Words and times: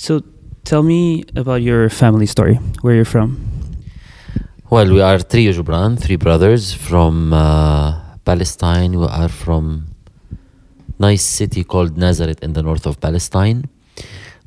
So 0.00 0.22
tell 0.64 0.82
me 0.82 1.24
about 1.36 1.60
your 1.60 1.90
family 1.90 2.24
story, 2.24 2.54
where 2.80 2.94
you're 2.94 3.04
from. 3.04 3.36
Well, 4.70 4.90
we 4.90 5.02
are 5.02 5.18
three 5.18 5.52
Joubran, 5.52 6.00
three 6.00 6.16
brothers 6.16 6.72
from 6.72 7.34
uh, 7.34 8.00
Palestine. 8.24 8.98
We 8.98 9.04
are 9.04 9.28
from 9.28 9.88
nice 10.98 11.22
city 11.22 11.64
called 11.64 11.98
Nazareth 11.98 12.42
in 12.42 12.54
the 12.54 12.62
north 12.62 12.86
of 12.86 12.98
Palestine. 12.98 13.68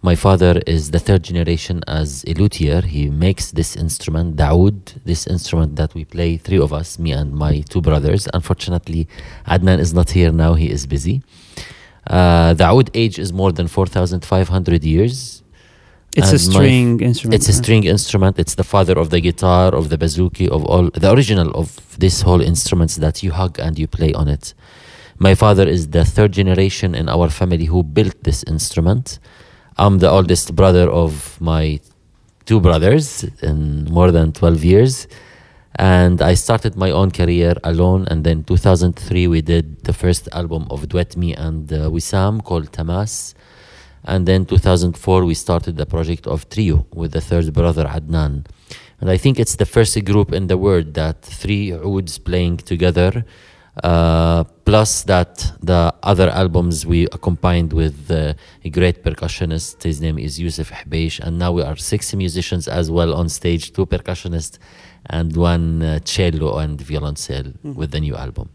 My 0.02 0.16
father 0.16 0.60
is 0.66 0.89
the 0.89 0.97
third 0.97 1.21
generation 1.21 1.83
as 1.88 2.25
a 2.27 2.33
luthier. 2.33 2.81
He 2.81 3.11
makes 3.11 3.51
this 3.51 3.75
instrument, 3.75 4.38
the 4.38 4.45
oud, 4.45 5.04
this 5.05 5.27
instrument 5.27 5.75
that 5.75 5.93
we 5.93 6.04
play, 6.04 6.38
three 6.38 6.57
of 6.57 6.73
us, 6.73 6.97
me 6.97 7.11
and 7.11 7.31
my 7.31 7.59
two 7.70 7.79
brothers. 7.79 8.27
Unfortunately, 8.33 9.07
Adnan 9.45 9.77
is 9.77 9.93
not 9.93 10.09
here 10.09 10.31
now, 10.31 10.55
he 10.55 10.71
is 10.71 10.88
busy. 10.88 11.21
Uh, 12.07 12.54
the 12.55 12.65
oud 12.65 12.89
age 12.95 13.20
is 13.20 13.31
more 13.31 13.51
than 13.51 13.67
4,500 13.67 14.83
years. 14.83 15.43
It's 16.16 16.32
And 16.32 16.39
a 16.39 16.43
my- 16.45 16.54
string 16.54 16.99
instrument. 17.02 17.34
It's 17.35 17.49
a 17.49 17.53
string 17.53 17.84
instrument. 17.85 18.38
It's 18.40 18.55
the 18.55 18.63
father 18.63 18.94
of 18.99 19.09
the 19.09 19.20
guitar, 19.20 19.73
of 19.73 19.90
the 19.90 19.98
bouzouki, 19.98 20.48
of 20.48 20.63
all 20.66 20.89
the 20.94 21.12
original 21.12 21.49
of 21.62 21.67
this 21.98 22.22
whole 22.22 22.41
instruments 22.41 22.98
that 22.98 23.23
you 23.23 23.31
hug 23.31 23.58
and 23.59 23.80
you 23.80 23.88
play 23.88 24.13
on 24.13 24.27
it. 24.27 24.53
My 25.17 25.34
father 25.36 25.67
is 25.67 25.81
the 25.89 26.05
third 26.05 26.31
generation 26.34 26.94
in 26.95 27.09
our 27.09 27.30
family 27.30 27.66
who 27.66 27.81
built 27.84 28.16
this 28.23 28.44
instrument. 28.44 29.20
I'm 29.77 29.99
the 29.99 30.09
oldest 30.09 30.55
brother 30.55 30.88
of 30.89 31.39
my 31.41 31.80
two 32.45 32.59
brothers 32.59 33.23
in 33.41 33.86
more 33.86 34.11
than 34.11 34.34
12 34.34 34.64
years. 34.64 35.08
And 35.75 36.22
I 36.22 36.36
started 36.36 36.75
my 36.75 36.91
own 36.91 37.09
career 37.09 37.55
alone. 37.64 38.05
And 38.11 38.23
then 38.23 38.44
2003, 38.44 39.27
we 39.27 39.41
did 39.41 39.84
the 39.86 39.94
first 39.94 40.27
album 40.31 40.67
of 40.70 40.88
Duet 40.89 41.17
Me 41.17 41.34
and 41.34 41.72
uh, 41.73 41.89
Wissam 41.89 42.44
called 42.44 42.72
Tamaas. 42.72 43.34
And 44.05 44.25
then 44.25 44.45
2004, 44.45 45.25
we 45.25 45.34
started 45.34 45.77
the 45.77 45.85
project 45.85 46.27
of 46.27 46.49
Trio 46.49 46.85
with 46.94 47.11
the 47.13 47.21
third 47.21 47.53
brother 47.53 47.85
Adnan. 47.85 48.45
And 49.00 49.09
I 49.09 49.17
think 49.17 49.39
it's 49.39 49.55
the 49.55 49.66
first 49.66 50.03
group 50.05 50.31
in 50.31 50.47
the 50.47 50.58
world 50.58 50.94
that 50.94 51.22
three 51.22 51.73
ouds 51.73 52.17
playing 52.19 52.58
together, 52.58 53.25
uh, 53.83 54.44
plus 54.66 55.03
that 55.03 55.52
the 55.61 55.94
other 56.03 56.30
albums 56.30 56.86
we 56.86 57.08
combined 57.22 57.73
with 57.73 58.11
uh, 58.11 58.33
a 58.63 58.69
great 58.69 59.03
percussionist. 59.03 59.83
His 59.83 60.00
name 60.00 60.19
is 60.19 60.39
Youssef 60.39 60.72
Hbeisch. 60.72 61.19
And 61.19 61.39
now 61.39 61.52
we 61.52 61.63
are 61.63 61.75
six 61.75 62.13
musicians 62.13 62.67
as 62.67 62.91
well 62.91 63.13
on 63.13 63.30
stage, 63.30 63.73
two 63.73 63.85
percussionists 63.85 64.58
and 65.08 65.35
one 65.35 65.81
uh, 65.81 66.00
cello 66.00 66.58
and 66.59 66.80
violoncelle 66.80 67.53
with 67.75 67.91
the 67.91 68.00
new 68.00 68.16
album. 68.16 68.50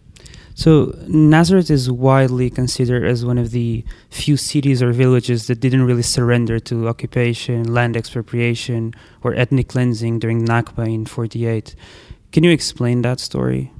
So 0.58 0.92
Nazareth 1.06 1.70
is 1.70 1.88
widely 1.88 2.50
considered 2.50 3.04
as 3.04 3.24
one 3.24 3.38
of 3.38 3.52
the 3.52 3.84
few 4.10 4.36
cities 4.36 4.82
or 4.82 4.90
villages 4.90 5.46
that 5.46 5.60
didn't 5.60 5.84
really 5.84 6.02
surrender 6.02 6.58
to 6.58 6.88
occupation, 6.88 7.72
land 7.72 7.96
expropriation, 7.96 8.92
or 9.22 9.34
ethnic 9.34 9.68
cleansing 9.68 10.18
during 10.18 10.44
Nakba 10.44 10.92
in 10.92 11.06
48. 11.06 11.76
Can 12.32 12.42
you 12.42 12.50
explain 12.50 13.02
that 13.02 13.20
story? 13.20 13.70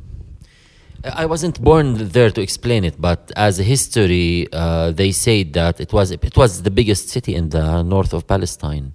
I 1.03 1.27
wasn't 1.27 1.61
born 1.61 1.95
there 2.11 2.31
to 2.31 2.41
explain 2.41 2.84
it, 2.84 3.01
but 3.01 3.33
as 3.34 3.59
a 3.59 3.65
history, 3.65 4.47
uh, 4.53 4.93
they 4.93 5.11
say 5.11 5.43
that 5.43 5.81
it 5.81 5.93
was 5.93 6.12
it 6.12 6.37
was 6.37 6.62
the 6.62 6.71
biggest 6.71 7.09
city 7.09 7.34
in 7.34 7.49
the 7.49 7.83
north 7.83 8.12
of 8.12 8.29
Palestine, 8.29 8.93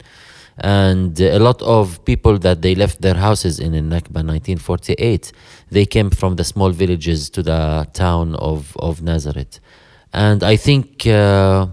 and 0.57 1.19
a 1.19 1.39
lot 1.39 1.61
of 1.61 2.03
people 2.05 2.37
that 2.39 2.61
they 2.61 2.75
left 2.75 3.01
their 3.01 3.15
houses 3.15 3.59
in 3.59 3.73
in 3.73 3.89
Nakba 3.89 4.21
1948, 4.23 5.31
they 5.71 5.85
came 5.85 6.09
from 6.09 6.35
the 6.35 6.43
small 6.43 6.69
villages 6.71 7.29
to 7.31 7.43
the 7.43 7.87
town 7.93 8.35
of 8.35 8.75
of 8.77 9.01
Nazareth, 9.01 9.59
and 10.13 10.43
I 10.43 10.55
think. 10.55 11.07
Uh, 11.07 11.67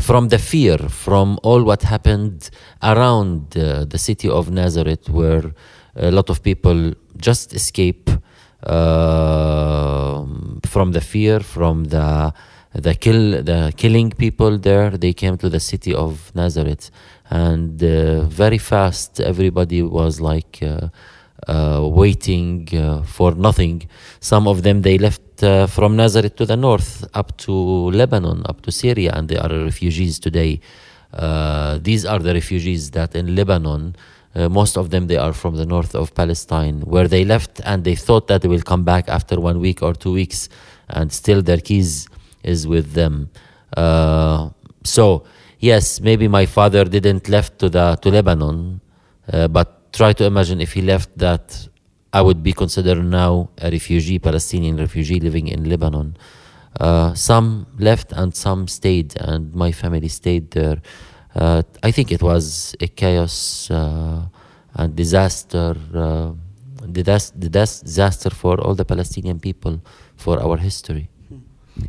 from 0.00 0.28
the 0.28 0.38
fear, 0.38 0.76
from 0.76 1.38
all 1.42 1.62
what 1.62 1.82
happened 1.82 2.50
around 2.82 3.56
uh, 3.56 3.84
the 3.84 3.98
city 3.98 4.28
of 4.28 4.50
Nazareth, 4.50 5.08
where 5.08 5.54
a 5.94 6.10
lot 6.10 6.28
of 6.28 6.42
people 6.42 6.92
just 7.16 7.54
escape 7.54 8.10
uh, 8.62 10.24
from 10.66 10.92
the 10.92 11.00
fear, 11.00 11.40
from 11.40 11.84
the 11.84 12.32
the 12.74 12.94
kill, 12.94 13.42
the 13.42 13.72
killing 13.76 14.10
people 14.10 14.58
there. 14.58 14.90
They 14.90 15.14
came 15.14 15.38
to 15.38 15.48
the 15.48 15.60
city 15.60 15.94
of 15.94 16.30
Nazareth, 16.34 16.90
and 17.30 17.82
uh, 17.82 18.22
very 18.22 18.58
fast, 18.58 19.20
everybody 19.20 19.82
was 19.82 20.20
like. 20.20 20.62
Uh, 20.62 20.88
uh, 21.48 21.86
waiting 21.86 22.66
for 23.04 23.32
nothing. 23.32 23.86
Some 24.20 24.48
of 24.48 24.62
them 24.62 24.82
they 24.82 24.98
left 24.98 25.38
from 25.68 25.94
Nazareth 25.94 26.34
to 26.36 26.46
the 26.46 26.56
north, 26.56 27.04
up 27.14 27.36
to 27.36 27.52
Lebanon, 27.52 28.42
up 28.46 28.62
to 28.62 28.72
Syria, 28.72 29.12
and 29.14 29.28
they 29.28 29.36
are 29.36 29.48
refugees 29.48 30.18
today. 30.18 30.60
These 31.12 32.04
are 32.04 32.18
the 32.18 32.32
refugees 32.34 32.90
that 32.92 33.14
in 33.14 33.36
Lebanon, 33.36 33.94
uh, 34.34 34.48
most 34.48 34.76
of 34.76 34.90
them 34.90 35.06
they 35.06 35.16
are 35.16 35.32
from 35.32 35.56
the 35.56 35.66
north 35.66 35.94
of 35.94 36.14
Palestine, 36.14 36.80
where 36.80 37.06
they 37.06 37.24
left 37.24 37.60
and 37.64 37.84
they 37.84 37.94
thought 37.94 38.26
that 38.26 38.42
they 38.42 38.48
will 38.48 38.62
come 38.62 38.82
back 38.82 39.08
after 39.08 39.40
one 39.40 39.60
week 39.60 39.82
or 39.82 39.94
two 39.94 40.12
weeks, 40.12 40.48
and 40.88 41.12
still 41.12 41.42
their 41.42 41.58
keys 41.58 42.08
is 42.42 42.66
with 42.66 42.92
them. 42.92 43.30
Uh, 43.76 44.50
so 44.84 45.24
yes, 45.60 46.00
maybe 46.00 46.28
my 46.28 46.46
father 46.46 46.84
didn't 46.84 47.28
left 47.28 47.58
to 47.60 47.68
the 47.68 47.96
to 48.02 48.10
Lebanon, 48.10 48.80
uh, 49.32 49.48
but 49.48 49.92
try 49.92 50.12
to 50.12 50.24
imagine 50.24 50.60
if 50.60 50.72
he 50.72 50.82
left 50.82 51.16
that 51.18 51.68
I 52.12 52.22
would 52.22 52.42
be 52.42 52.52
considered 52.52 53.02
now 53.04 53.50
a 53.58 53.70
refugee, 53.70 54.18
Palestinian 54.18 54.76
refugee 54.76 55.20
living 55.20 55.48
in 55.48 55.68
Lebanon. 55.68 56.16
Uh, 56.80 57.14
some 57.14 57.66
left 57.78 58.12
and 58.12 58.34
some 58.34 58.68
stayed, 58.68 59.16
and 59.20 59.54
my 59.54 59.72
family 59.72 60.08
stayed 60.08 60.50
there. 60.50 60.80
Uh, 61.34 61.62
I 61.82 61.90
think 61.90 62.12
it 62.12 62.22
was 62.22 62.74
a 62.80 62.88
chaos 62.88 63.70
uh, 63.70 64.26
and 64.74 64.94
disaster, 64.94 65.76
uh, 65.94 66.32
disaster 66.90 68.30
for 68.30 68.60
all 68.60 68.74
the 68.74 68.84
Palestinian 68.84 69.40
people, 69.40 69.80
for 70.16 70.40
our 70.42 70.56
history. 70.56 71.08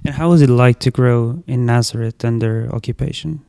And 0.05 0.15
how 0.15 0.29
was 0.29 0.41
it 0.41 0.49
like 0.49 0.79
to 0.79 0.91
grow 0.91 1.43
in 1.47 1.65
Nazareth 1.65 2.25
under 2.25 2.69
occupation? 2.73 3.46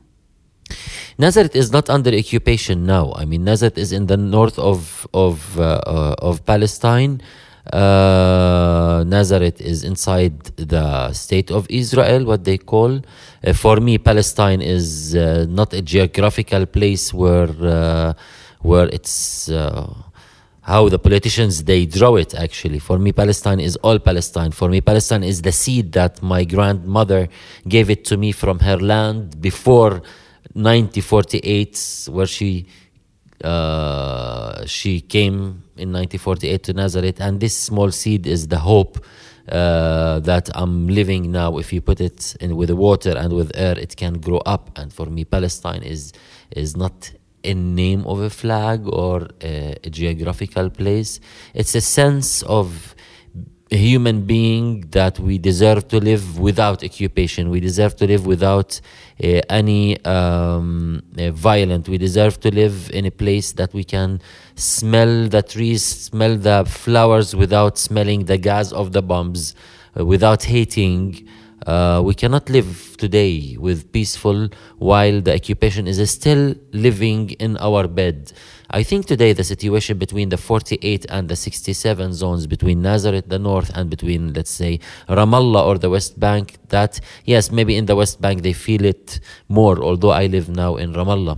Nazareth 1.17 1.55
is 1.55 1.71
not 1.71 1.89
under 1.89 2.11
occupation 2.11 2.85
now. 2.85 3.11
I 3.15 3.25
mean, 3.25 3.43
Nazareth 3.43 3.77
is 3.77 3.91
in 3.91 4.07
the 4.07 4.15
north 4.15 4.57
of 4.57 5.05
of 5.13 5.59
uh, 5.59 5.81
uh, 5.85 6.15
of 6.19 6.45
Palestine. 6.45 7.21
Uh, 7.73 9.03
Nazareth 9.05 9.59
is 9.61 9.83
inside 9.83 10.41
the 10.55 11.11
state 11.13 11.51
of 11.51 11.67
Israel, 11.69 12.25
what 12.25 12.45
they 12.45 12.57
call. 12.57 13.01
Uh, 13.45 13.53
for 13.53 13.75
me, 13.77 13.97
Palestine 13.97 14.61
is 14.61 15.15
uh, 15.15 15.45
not 15.49 15.73
a 15.73 15.81
geographical 15.81 16.65
place 16.65 17.13
where 17.13 17.51
uh, 17.61 18.13
where 18.61 18.87
it's. 18.87 19.51
How 20.61 20.87
the 20.87 20.99
politicians 20.99 21.63
they 21.63 21.87
draw 21.87 22.15
it 22.17 22.35
actually 22.35 22.77
for 22.77 22.99
me 22.99 23.11
palestine 23.11 23.59
is 23.59 23.75
all 23.77 23.97
palestine 23.97 24.51
for 24.51 24.69
me 24.69 24.81
palestine 24.81 25.23
is 25.23 25.41
the 25.41 25.51
seed 25.51 25.93
that 25.93 26.21
my 26.21 26.43
grandmother 26.43 27.27
gave 27.67 27.89
it 27.89 28.05
to 28.05 28.17
me 28.17 28.31
from 28.31 28.59
her 28.59 28.77
land 28.77 29.41
before 29.41 30.03
1948 30.53 32.09
where 32.11 32.25
she 32.25 32.65
uh, 33.43 34.65
she 34.65 34.99
came 34.99 35.63
in 35.77 35.93
1948 35.93 36.63
to 36.63 36.73
Nazareth, 36.73 37.21
and 37.21 37.39
this 37.39 37.57
small 37.57 37.89
seed 37.91 38.27
is 38.27 38.49
the 38.49 38.59
hope 38.59 38.99
uh, 39.47 40.19
that 40.19 40.49
I'm 40.55 40.87
living 40.87 41.31
now. 41.31 41.57
If 41.57 41.71
you 41.71 41.81
put 41.81 42.01
it 42.01 42.35
in 42.41 42.55
with 42.57 42.67
the 42.67 42.75
water 42.75 43.17
and 43.17 43.33
with 43.33 43.51
air, 43.55 43.79
it 43.79 43.95
can 43.95 44.19
grow 44.19 44.39
up. 44.39 44.77
And 44.77 44.91
for 44.91 45.05
me, 45.05 45.23
Palestine 45.25 45.83
is 45.83 46.11
is 46.51 46.75
not 46.75 47.11
a 47.43 47.53
name 47.53 48.05
of 48.05 48.19
a 48.19 48.29
flag 48.29 48.87
or 48.87 49.27
a, 49.41 49.77
a 49.83 49.89
geographical 49.89 50.69
place. 50.69 51.19
It's 51.53 51.73
a 51.75 51.81
sense 51.81 52.43
of 52.43 52.93
human 53.77 54.25
being 54.25 54.81
that 54.91 55.19
we 55.19 55.37
deserve 55.37 55.87
to 55.89 55.99
live 55.99 56.39
without 56.39 56.83
occupation. 56.83 57.49
We 57.49 57.59
deserve 57.59 57.95
to 57.97 58.07
live 58.07 58.25
without 58.25 58.81
uh, 59.23 59.41
any 59.49 60.03
um, 60.05 61.03
uh, 61.17 61.31
violence. 61.31 61.87
We 61.87 61.97
deserve 61.97 62.39
to 62.41 62.53
live 62.53 62.89
in 62.91 63.05
a 63.05 63.11
place 63.11 63.51
that 63.53 63.73
we 63.73 63.83
can 63.83 64.21
smell 64.55 65.27
the 65.27 65.43
trees, 65.43 65.85
smell 65.85 66.37
the 66.37 66.65
flowers 66.67 67.35
without 67.35 67.77
smelling 67.77 68.25
the 68.25 68.37
gas 68.37 68.71
of 68.71 68.91
the 68.91 69.01
bombs, 69.01 69.53
uh, 69.97 70.05
without 70.05 70.43
hating. 70.43 71.27
Uh, 71.69 72.01
we 72.01 72.15
cannot 72.15 72.49
live 72.49 72.97
today 72.97 73.55
with 73.59 73.91
peaceful 73.91 74.49
while 74.79 75.21
the 75.21 75.31
occupation 75.31 75.85
is 75.85 75.99
still 76.09 76.55
living 76.71 77.29
in 77.45 77.55
our 77.57 77.87
bed. 77.87 78.33
I 78.71 78.81
think 78.81 79.05
today 79.05 79.33
the 79.33 79.43
situation 79.43 79.99
between 79.99 80.29
the 80.29 80.37
48 80.37 81.05
and 81.09 81.29
the 81.29 81.35
67 81.35 82.13
zones 82.13 82.47
between 82.47 82.81
Nazareth, 82.81 83.25
the 83.27 83.37
north, 83.37 83.69
and 83.75 83.87
between, 83.87 84.33
let's 84.33 84.49
say, 84.49 84.79
Ramallah 85.07 85.63
or 85.63 85.77
the 85.77 85.91
West 85.91 86.19
Bank, 86.19 86.57
that, 86.69 86.99
yes, 87.25 87.51
maybe 87.51 87.75
in 87.75 87.85
the 87.85 87.95
West 87.95 88.19
Bank 88.19 88.41
they 88.41 88.53
feel 88.53 88.83
it 88.83 89.19
more, 89.47 89.77
although 89.77 90.09
I 90.09 90.25
live 90.25 90.49
now 90.49 90.75
in 90.75 90.93
Ramallah 90.93 91.37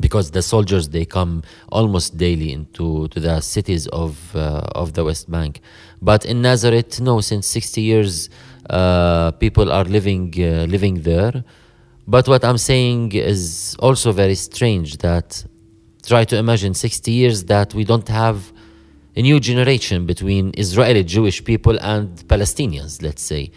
because 0.00 0.30
the 0.30 0.40
soldiers 0.40 0.88
they 0.88 1.04
come 1.04 1.42
almost 1.70 2.16
daily 2.16 2.50
into 2.50 3.08
to 3.08 3.20
the 3.20 3.40
cities 3.40 3.86
of 3.88 4.34
uh, 4.34 4.62
of 4.74 4.94
the 4.94 5.04
West 5.04 5.30
Bank. 5.30 5.60
But 6.00 6.24
in 6.24 6.40
Nazareth, 6.40 7.00
no, 7.00 7.20
since 7.20 7.46
60 7.46 7.80
years, 7.82 8.30
uh, 8.70 9.30
people 9.32 9.70
are 9.70 9.84
living 9.84 10.34
uh, 10.38 10.66
living 10.68 11.02
there. 11.02 11.44
But 12.06 12.26
what 12.28 12.44
I'm 12.44 12.58
saying 12.58 13.12
is 13.12 13.76
also 13.78 14.12
very 14.12 14.34
strange 14.34 14.98
that 14.98 15.44
try 16.04 16.24
to 16.24 16.36
imagine 16.36 16.74
60 16.74 17.10
years 17.12 17.44
that 17.44 17.74
we 17.74 17.84
don't 17.84 18.08
have 18.08 18.52
a 19.14 19.22
new 19.22 19.38
generation 19.38 20.06
between 20.06 20.52
Israeli 20.56 21.04
Jewish 21.04 21.44
people 21.44 21.78
and 21.80 22.08
Palestinians, 22.26 23.02
let's 23.02 23.22
say, 23.22 23.52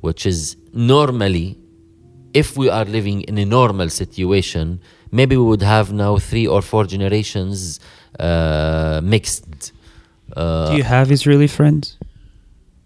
which 0.00 0.26
is 0.26 0.56
normally, 0.72 1.58
if 2.32 2.56
we 2.56 2.68
are 2.68 2.84
living 2.84 3.22
in 3.22 3.38
a 3.38 3.44
normal 3.44 3.90
situation, 3.90 4.80
maybe 5.12 5.36
we 5.36 5.44
would 5.44 5.62
have 5.62 5.92
now 5.92 6.18
three 6.18 6.46
or 6.46 6.62
four 6.62 6.84
generations 6.84 7.80
uh, 8.18 9.00
mixed. 9.04 9.72
Uh, 10.36 10.70
do 10.70 10.76
you 10.76 10.82
have 10.82 11.12
Israeli 11.12 11.46
friends? 11.46 11.96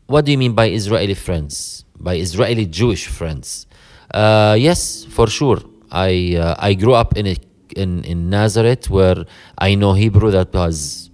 What 0.08 0.25
do 0.25 0.32
you 0.32 0.38
mean 0.38 0.55
by 0.55 0.70
Israeli 0.70 1.12
friends? 1.12 1.84
By 2.00 2.14
Israeli 2.16 2.64
Jewish 2.64 3.08
friends? 3.08 3.66
Uh, 4.10 4.56
yes, 4.58 5.05
for 5.05 5.26
sure. 5.26 5.60
I 5.93 6.34
uh, 6.40 6.55
I 6.58 6.72
grew 6.72 6.94
up 6.94 7.19
in 7.19 7.26
a 7.26 7.37
in 7.76 8.05
in 8.05 8.31
Nazareth 8.31 8.88
where 8.88 9.26
I 9.58 9.75
know 9.75 9.93
Hebrew. 9.93 10.31
That 10.31 10.50
was 10.55 11.10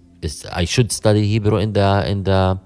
I 0.53 0.65
should 0.65 0.93
study 0.93 1.27
Hebrew 1.27 1.59
in 1.59 1.73
the 1.73 2.05
in 2.07 2.23
the 2.23 2.61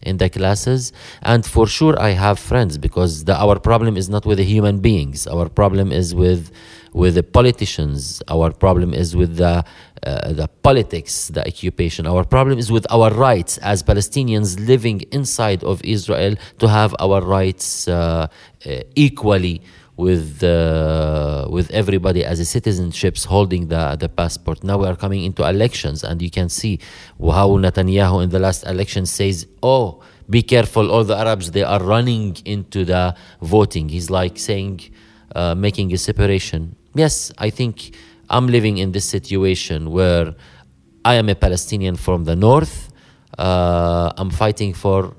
in 0.00 0.16
the 0.16 0.28
classes 0.28 0.92
and 1.22 1.46
for 1.46 1.66
sure 1.66 1.98
i 1.98 2.10
have 2.10 2.38
friends 2.38 2.76
because 2.76 3.24
the, 3.24 3.34
our 3.34 3.58
problem 3.58 3.96
is 3.96 4.10
not 4.10 4.26
with 4.26 4.36
the 4.36 4.44
human 4.44 4.78
beings 4.78 5.26
our 5.26 5.48
problem 5.48 5.90
is 5.90 6.14
with 6.14 6.52
with 6.94 7.16
the 7.16 7.22
politicians 7.22 8.22
our 8.28 8.50
problem 8.52 8.94
is 8.94 9.14
with 9.14 9.36
the 9.36 9.64
uh, 10.04 10.32
the 10.32 10.48
politics 10.62 11.28
the 11.28 11.42
occupation 11.46 12.06
our 12.06 12.24
problem 12.24 12.56
is 12.58 12.70
with 12.70 12.86
our 12.90 13.10
rights 13.10 13.58
as 13.58 13.82
palestinians 13.82 14.48
living 14.72 15.02
inside 15.10 15.62
of 15.64 15.84
israel 15.84 16.34
to 16.58 16.66
have 16.68 16.94
our 17.00 17.20
rights 17.20 17.88
uh, 17.88 18.26
uh, 18.66 18.80
equally 18.94 19.60
with 19.96 20.42
uh, 20.42 21.46
with 21.50 21.70
everybody 21.70 22.24
as 22.24 22.40
a 22.40 22.42
citizenships 22.42 23.26
holding 23.26 23.68
the 23.68 23.96
the 23.96 24.08
passport. 24.08 24.64
Now 24.64 24.78
we 24.78 24.86
are 24.86 24.96
coming 24.96 25.22
into 25.22 25.46
elections, 25.48 26.02
and 26.02 26.20
you 26.20 26.30
can 26.30 26.48
see 26.48 26.80
how 27.20 27.50
Netanyahu 27.50 28.24
in 28.24 28.30
the 28.30 28.40
last 28.40 28.66
election 28.66 29.06
says, 29.06 29.46
"Oh, 29.62 30.02
be 30.28 30.42
careful! 30.42 30.90
All 30.90 31.04
the 31.04 31.16
Arabs 31.16 31.52
they 31.52 31.62
are 31.62 31.80
running 31.80 32.36
into 32.44 32.84
the 32.84 33.14
voting." 33.40 33.88
He's 33.88 34.10
like 34.10 34.36
saying, 34.36 34.80
uh, 35.34 35.54
making 35.54 35.92
a 35.92 35.98
separation. 35.98 36.76
Yes, 36.94 37.32
I 37.38 37.50
think 37.50 37.94
I'm 38.30 38.46
living 38.46 38.78
in 38.78 38.92
this 38.92 39.04
situation 39.04 39.90
where 39.90 40.34
I 41.04 41.14
am 41.14 41.28
a 41.28 41.34
Palestinian 41.34 41.96
from 41.96 42.24
the 42.24 42.36
north. 42.36 42.90
Uh, 43.36 44.12
I'm 44.16 44.30
fighting 44.30 44.72
for 44.72 45.16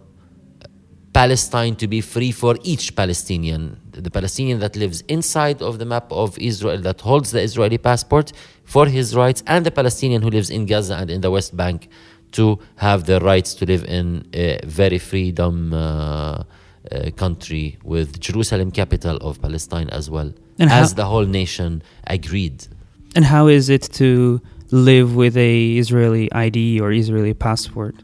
Palestine 1.14 1.76
to 1.76 1.88
be 1.88 2.02
free 2.02 2.32
for 2.32 2.58
each 2.64 2.96
Palestinian. 2.96 3.80
The 3.92 4.10
Palestinian 4.10 4.60
that 4.60 4.76
lives 4.76 5.02
inside 5.08 5.62
of 5.62 5.80
the 5.80 5.86
map 5.86 6.12
of 6.12 6.38
Israel, 6.40 6.80
that 6.82 7.02
holds 7.02 7.32
the 7.32 7.42
Israeli 7.42 7.78
passport 7.78 8.32
for 8.64 8.86
his 8.86 9.16
rights, 9.16 9.44
and 9.46 9.66
the 9.66 9.72
Palestinian 9.72 10.22
who 10.22 10.30
lives 10.30 10.50
in 10.50 10.66
Gaza 10.66 10.96
and 10.96 11.10
in 11.10 11.22
the 11.22 11.32
West 11.32 11.56
Bank 11.56 11.90
to 12.32 12.60
have 12.78 13.06
the 13.06 13.20
rights 13.20 13.54
to 13.56 13.66
live 13.66 13.84
in 13.86 14.28
a 14.34 14.60
very 14.66 14.98
freedom 14.98 15.74
uh, 15.74 16.44
uh, 16.92 17.12
country 17.12 17.78
with 17.84 18.20
Jerusalem 18.20 18.72
capital 18.72 19.18
of 19.18 19.42
Palestine 19.42 19.90
as 19.90 20.10
well, 20.10 20.34
and 20.60 20.72
as 20.72 20.92
how, 20.92 20.96
the 20.96 21.06
whole 21.06 21.26
nation 21.26 21.82
agreed. 22.06 22.68
And 23.16 23.26
how 23.26 23.48
is 23.48 23.70
it 23.70 23.84
to 23.94 24.42
live 24.72 25.16
with 25.16 25.38
a 25.38 25.78
Israeli 25.78 26.32
ID 26.32 26.80
or 26.80 26.92
Israeli 26.92 27.34
passport? 27.34 27.96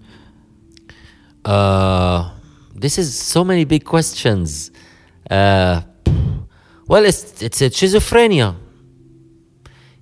Uh, 1.43 2.31
this 2.75 2.97
is 2.97 3.17
so 3.17 3.43
many 3.43 3.65
big 3.65 3.83
questions. 3.83 4.71
Uh, 5.29 5.81
well, 6.87 7.05
it's 7.05 7.41
it's 7.41 7.61
a 7.61 7.69
schizophrenia. 7.69 8.55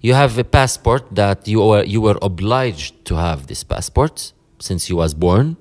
You 0.01 0.13
have 0.13 0.37
a 0.37 0.43
passport 0.43 1.03
that 1.15 1.47
you 1.47 1.59
were 1.61 1.83
you 1.83 2.01
were 2.01 2.17
obliged 2.21 3.05
to 3.05 3.15
have 3.15 3.47
this 3.47 3.63
passport 3.63 4.33
since 4.59 4.89
you 4.89 4.95
was 4.97 5.13
born, 5.13 5.57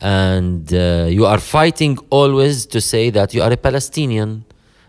and 0.00 0.72
uh, 0.72 1.06
you 1.08 1.26
are 1.26 1.38
fighting 1.38 1.98
always 2.10 2.66
to 2.66 2.80
say 2.80 3.10
that 3.10 3.34
you 3.34 3.42
are 3.42 3.52
a 3.52 3.56
Palestinian, 3.56 4.44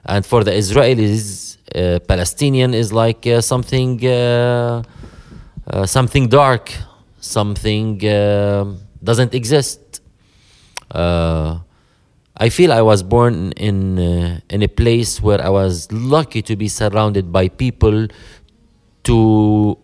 and 0.05 0.25
for 0.25 0.43
the 0.43 0.51
Israelis, 0.51 1.57
uh, 1.75 1.99
Palestinian 2.07 2.73
is 2.73 2.91
like 2.93 3.25
uh, 3.27 3.41
something 3.41 4.05
uh, 4.05 4.83
uh, 5.67 5.85
something 5.85 6.27
dark, 6.27 6.71
something 7.19 7.99
doesn't 9.03 9.33
exist. 9.33 10.01
Uh, 10.91 11.59
I 12.37 12.49
feel 12.49 12.71
I 12.71 12.81
was 12.81 13.03
born 13.03 13.51
in 13.53 13.99
uh, 13.99 14.39
in 14.49 14.61
a 14.61 14.67
place 14.67 15.21
where 15.21 15.41
I 15.41 15.49
was 15.49 15.91
lucky 15.91 16.41
to 16.43 16.55
be 16.55 16.67
surrounded 16.67 17.31
by 17.31 17.49
people 17.49 18.07
to 19.03 19.77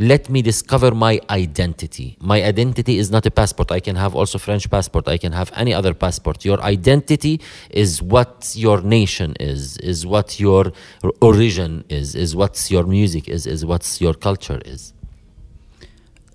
let 0.00 0.30
me 0.30 0.40
discover 0.40 0.92
my 0.92 1.20
identity. 1.28 2.16
My 2.20 2.42
identity 2.42 2.96
is 2.96 3.10
not 3.10 3.26
a 3.26 3.30
passport. 3.30 3.70
I 3.70 3.80
can 3.80 3.96
have 3.96 4.16
also 4.16 4.38
French 4.38 4.68
passport. 4.70 5.06
I 5.06 5.18
can 5.18 5.32
have 5.32 5.52
any 5.54 5.74
other 5.74 5.92
passport. 5.92 6.42
Your 6.42 6.58
identity 6.62 7.38
is 7.68 8.00
what 8.00 8.52
your 8.56 8.80
nation 8.80 9.36
is, 9.38 9.76
is 9.78 10.06
what 10.06 10.40
your 10.40 10.72
origin 11.20 11.84
is, 11.90 12.14
is 12.14 12.34
what 12.34 12.70
your 12.70 12.84
music 12.84 13.28
is, 13.28 13.46
is 13.46 13.66
what 13.66 14.00
your 14.00 14.14
culture 14.14 14.60
is. 14.64 14.94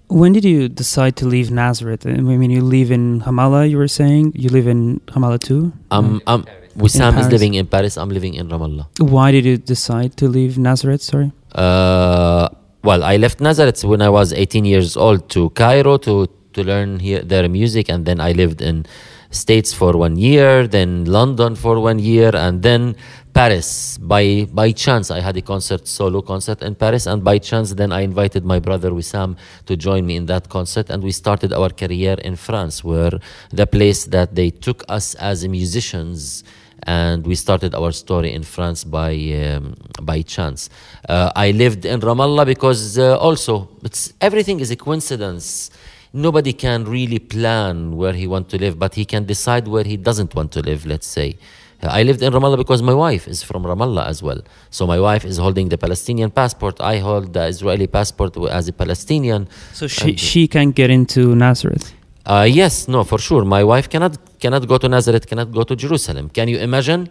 When 0.09 0.33
did 0.33 0.45
you 0.45 0.69
decide 0.69 1.15
to 1.17 1.25
leave 1.25 1.49
Nazareth? 1.49 2.05
I 2.05 2.11
mean, 2.11 2.51
you 2.51 2.61
live 2.61 2.91
in 2.91 3.21
Ramallah. 3.21 3.67
You 3.67 3.79
were 3.79 3.87
saying 3.87 4.33
you 4.35 4.49
live 4.49 4.67
in 4.67 4.99
Ramallah 5.07 5.41
too. 5.41 5.73
Um, 5.89 6.21
um, 6.27 6.45
Wissam 6.77 7.17
is 7.19 7.29
living 7.29 7.55
in 7.55 7.65
Paris. 7.65 7.97
I'm 7.97 8.09
living 8.09 8.35
in 8.35 8.47
Ramallah. 8.47 8.85
Why 8.99 9.31
did 9.31 9.43
you 9.43 9.57
decide 9.57 10.15
to 10.17 10.27
leave 10.27 10.59
Nazareth? 10.59 11.01
Sorry. 11.01 11.31
Uh, 11.55 12.49
well, 12.85 13.03
I 13.03 13.17
left 13.17 13.41
Nazareth 13.41 13.83
when 13.83 14.01
I 14.01 14.09
was 14.09 14.31
18 14.31 14.63
years 14.63 14.95
old 14.95 15.27
to 15.29 15.49
Cairo 15.51 15.97
to 15.97 16.27
to 16.53 16.63
learn 16.63 16.99
here 16.99 17.21
their 17.21 17.49
music, 17.49 17.89
and 17.89 18.05
then 18.05 18.21
I 18.21 18.31
lived 18.31 18.61
in 18.61 18.85
States 19.31 19.73
for 19.73 19.97
one 19.97 20.15
year, 20.15 20.67
then 20.67 21.03
London 21.03 21.55
for 21.55 21.79
one 21.79 21.99
year, 21.99 22.31
and 22.33 22.61
then 22.61 22.95
Paris. 23.33 23.97
By 23.97 24.47
by 24.53 24.71
chance, 24.71 25.11
I 25.11 25.19
had 25.19 25.35
a 25.35 25.41
concert, 25.41 25.87
solo 25.87 26.21
concert 26.21 26.61
in 26.61 26.75
Paris, 26.75 27.07
and 27.07 27.23
by 27.23 27.39
chance, 27.39 27.73
then 27.73 27.91
I 27.91 28.01
invited 28.01 28.45
my 28.45 28.59
brother 28.59 28.91
Wissam 28.91 29.35
to 29.65 29.75
join 29.75 30.05
me 30.05 30.15
in 30.15 30.27
that 30.27 30.47
concert, 30.47 30.89
and 30.89 31.03
we 31.03 31.11
started 31.11 31.51
our 31.51 31.69
career 31.69 32.15
in 32.23 32.35
France, 32.35 32.83
where 32.83 33.19
the 33.51 33.67
place 33.67 34.05
that 34.05 34.35
they 34.35 34.51
took 34.51 34.83
us 34.87 35.15
as 35.15 35.45
musicians 35.47 36.43
and 36.85 37.25
we 37.25 37.35
started 37.35 37.73
our 37.75 37.91
story 37.91 38.33
in 38.33 38.43
France 38.43 38.83
by 38.83 39.13
um, 39.43 39.75
by 40.01 40.21
chance. 40.21 40.69
Uh, 41.09 41.31
I 41.35 41.51
lived 41.51 41.85
in 41.85 41.99
Ramallah 41.99 42.45
because 42.45 42.97
uh, 42.97 43.17
also 43.17 43.69
it's 43.83 44.13
everything 44.21 44.59
is 44.59 44.71
a 44.71 44.75
coincidence 44.75 45.71
nobody 46.15 46.53
can 46.53 46.85
really 46.85 47.19
plan 47.19 47.97
where 47.97 48.13
he 48.13 48.25
wants 48.25 48.49
to 48.51 48.57
live, 48.57 48.79
but 48.79 48.95
he 48.95 49.05
can 49.05 49.25
decide 49.25 49.67
where 49.67 49.83
he 49.83 49.97
doesn't 49.97 50.33
want 50.33 50.51
to 50.53 50.61
live, 50.61 50.85
let's 50.85 51.07
say. 51.07 51.37
I 51.83 52.03
lived 52.03 52.23
in 52.23 52.31
Ramallah 52.33 52.57
because 52.57 52.81
my 52.81 52.93
wife 52.93 53.27
is 53.27 53.43
from 53.43 53.63
Ramallah 53.63 54.07
as 54.07 54.23
well. 54.23 54.41
So 54.71 54.87
my 54.87 54.99
wife 54.99 55.25
is 55.25 55.37
holding 55.37 55.69
the 55.69 55.77
Palestinian 55.77 56.31
passport. 56.31 56.79
I 56.81 56.99
hold 56.99 57.33
the 57.33 57.45
Israeli 57.45 57.87
passport 57.87 58.37
as 58.49 58.67
a 58.67 58.73
Palestinian. 58.73 59.47
So 59.73 59.87
she, 59.87 60.15
she 60.15 60.47
can 60.47 60.71
get 60.71 60.89
into 60.89 61.35
Nazareth? 61.35 61.93
Uh, 62.25 62.47
yes, 62.49 62.87
no, 62.87 63.03
for 63.03 63.19
sure. 63.19 63.45
My 63.45 63.63
wife 63.63 63.87
cannot, 63.89 64.17
cannot 64.45 64.67
go 64.67 64.77
to 64.77 64.87
Nazareth, 64.87 65.25
cannot 65.31 65.49
go 65.57 65.63
to 65.69 65.75
Jerusalem. 65.75 66.25
Can 66.37 66.47
you 66.47 66.59
imagine? 66.69 67.01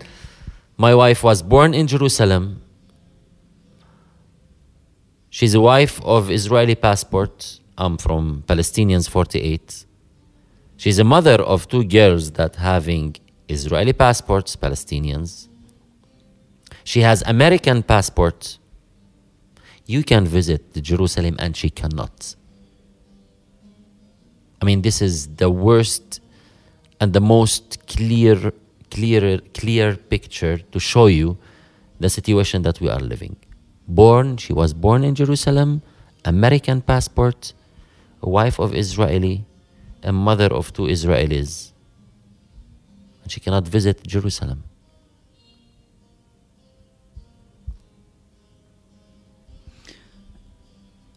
My 0.76 0.92
wife 1.02 1.20
was 1.28 1.38
born 1.54 1.70
in 1.80 1.84
Jerusalem. 1.94 2.44
She's 5.36 5.54
a 5.54 5.62
wife 5.72 5.96
of 6.14 6.30
Israeli 6.30 6.76
passport 6.86 7.60
I'm 7.76 7.96
from 7.98 8.44
Palestinians 8.46 9.10
48. 9.10 9.84
She's 10.76 10.98
a 11.00 11.04
mother 11.04 11.38
of 11.52 11.66
two 11.66 11.84
girls 11.84 12.30
that 12.38 12.56
having 12.56 13.16
Israeli 13.48 13.92
passports, 13.92 14.54
Palestinians. 14.54 15.48
She 16.84 17.00
has 17.00 17.22
American 17.26 17.82
passport. 17.82 18.58
You 19.86 20.04
can 20.04 20.24
visit 20.24 20.62
Jerusalem 20.90 21.34
and 21.40 21.56
she 21.56 21.68
cannot. 21.68 22.36
I 24.62 24.64
mean, 24.64 24.82
this 24.82 25.02
is 25.02 25.16
the 25.42 25.50
worst 25.50 26.20
and 27.00 27.12
the 27.12 27.20
most 27.20 27.86
clear, 27.86 28.52
clear, 28.90 29.38
clear 29.52 29.96
picture 29.96 30.58
to 30.58 30.78
show 30.80 31.06
you 31.06 31.36
the 32.00 32.08
situation 32.08 32.62
that 32.62 32.80
we 32.80 32.88
are 32.88 33.00
living. 33.00 33.36
Born, 33.86 34.36
she 34.36 34.52
was 34.52 34.72
born 34.72 35.04
in 35.04 35.14
Jerusalem, 35.14 35.82
American 36.24 36.80
passport, 36.80 37.52
wife 38.20 38.58
of 38.58 38.74
Israeli, 38.74 39.44
a 40.02 40.12
mother 40.12 40.46
of 40.46 40.72
two 40.72 40.82
Israelis. 40.82 41.72
And 43.22 43.30
she 43.30 43.40
cannot 43.40 43.66
visit 43.66 44.06
Jerusalem. 44.06 44.64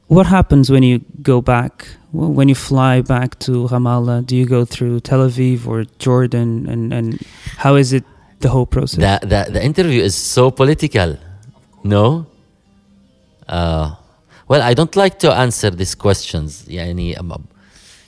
What 0.08 0.26
happens 0.26 0.70
when 0.70 0.84
you 0.84 1.02
go 1.22 1.42
back? 1.42 1.86
When 2.17 2.49
you 2.49 2.55
fly 2.55 3.01
back 3.01 3.39
to 3.41 3.69
Ramallah, 3.69 4.27
do 4.27 4.37
you 4.37 4.47
go 4.47 4.65
through 4.65 5.01
Tel 5.01 5.21
Aviv 5.21 5.67
or 5.67 5.85
Jordan? 5.99 6.69
And, 6.69 6.93
and 6.93 7.21
how 7.57 7.77
is 7.77 7.93
it 7.93 8.05
the 8.43 8.51
whole 8.51 8.67
process. 8.67 8.99
The, 8.99 9.27
the, 9.27 9.53
the 9.53 9.65
interview 9.65 10.03
is 10.03 10.15
so 10.15 10.51
political. 10.51 11.17
No? 11.83 12.27
Uh, 13.49 13.95
well, 14.49 14.61
I 14.63 14.75
don't 14.75 14.95
like 14.97 15.19
to 15.21 15.33
answer 15.33 15.71
these 15.71 15.95
questions. 15.95 16.65
يعني, 16.69 17.17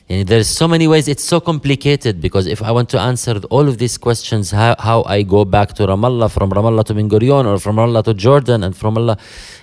and 0.09 0.27
there's 0.27 0.47
so 0.47 0.67
many 0.67 0.87
ways. 0.87 1.07
It's 1.07 1.23
so 1.23 1.39
complicated 1.39 2.19
because 2.19 2.47
if 2.47 2.63
I 2.63 2.71
want 2.71 2.89
to 2.89 2.99
answer 2.99 3.39
all 3.51 3.67
of 3.67 3.77
these 3.77 3.95
questions, 3.95 4.49
how, 4.49 4.75
how 4.79 5.03
I 5.03 5.21
go 5.21 5.45
back 5.45 5.73
to 5.73 5.85
Ramallah, 5.85 6.31
from 6.31 6.49
Ramallah 6.49 6.83
to 6.85 6.95
Ben 6.95 7.07
Gurion, 7.07 7.45
or 7.45 7.59
from 7.59 7.75
Ramallah 7.75 8.03
to 8.05 8.15
Jordan, 8.15 8.63
and 8.63 8.75
from 8.75 8.97
Allah, 8.97 9.17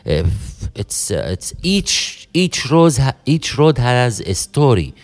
eh, 0.05 0.23
it's 0.77 1.11
uh, 1.11 1.27
it's 1.33 1.53
each 1.63 2.29
each 2.33 2.71
road 2.71 2.97
each 3.25 3.59
road 3.59 3.79
has 3.79 4.21
a 4.21 4.35
story. 4.35 4.95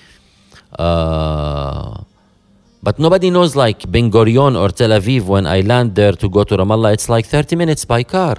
Uh, 0.78 2.04
but 2.80 3.00
nobody 3.00 3.30
knows 3.30 3.56
like 3.56 3.90
Ben 3.90 4.12
Gurion 4.12 4.56
or 4.56 4.68
Tel 4.68 4.90
Aviv 4.90 5.22
when 5.24 5.46
I 5.48 5.62
land 5.62 5.96
there 5.96 6.12
to 6.12 6.28
go 6.28 6.44
to 6.44 6.56
Ramallah. 6.56 6.92
It's 6.92 7.08
like 7.08 7.26
30 7.26 7.56
minutes 7.56 7.84
by 7.84 8.04
car. 8.04 8.36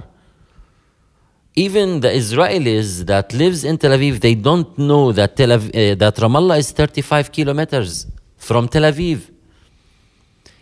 Even 1.56 2.00
the 2.00 2.08
Israelis 2.08 3.06
that 3.06 3.32
lives 3.32 3.62
in 3.62 3.78
Tel 3.78 3.92
Aviv, 3.92 4.20
they 4.20 4.34
don't 4.34 4.76
know 4.76 5.12
that, 5.12 5.36
Tel 5.36 5.50
Aviv, 5.50 5.68
uh, 5.68 5.94
that 5.94 6.16
Ramallah 6.16 6.58
is 6.58 6.72
35 6.72 7.30
kilometers 7.30 8.06
from 8.36 8.66
Tel 8.66 8.82
Aviv. 8.82 9.30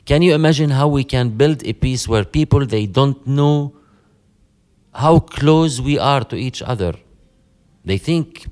Can 0.04 0.20
you 0.20 0.34
imagine 0.34 0.68
how 0.68 0.88
we 0.88 1.04
can 1.04 1.30
build 1.30 1.64
a 1.64 1.72
peace 1.72 2.06
where 2.06 2.24
people 2.24 2.66
they 2.66 2.84
don't 2.86 3.26
know 3.26 3.74
how 4.92 5.18
close 5.20 5.80
we 5.80 5.98
are 5.98 6.24
to 6.24 6.36
each 6.36 6.60
other? 6.60 6.94
They 7.84 7.96
think 7.96 8.46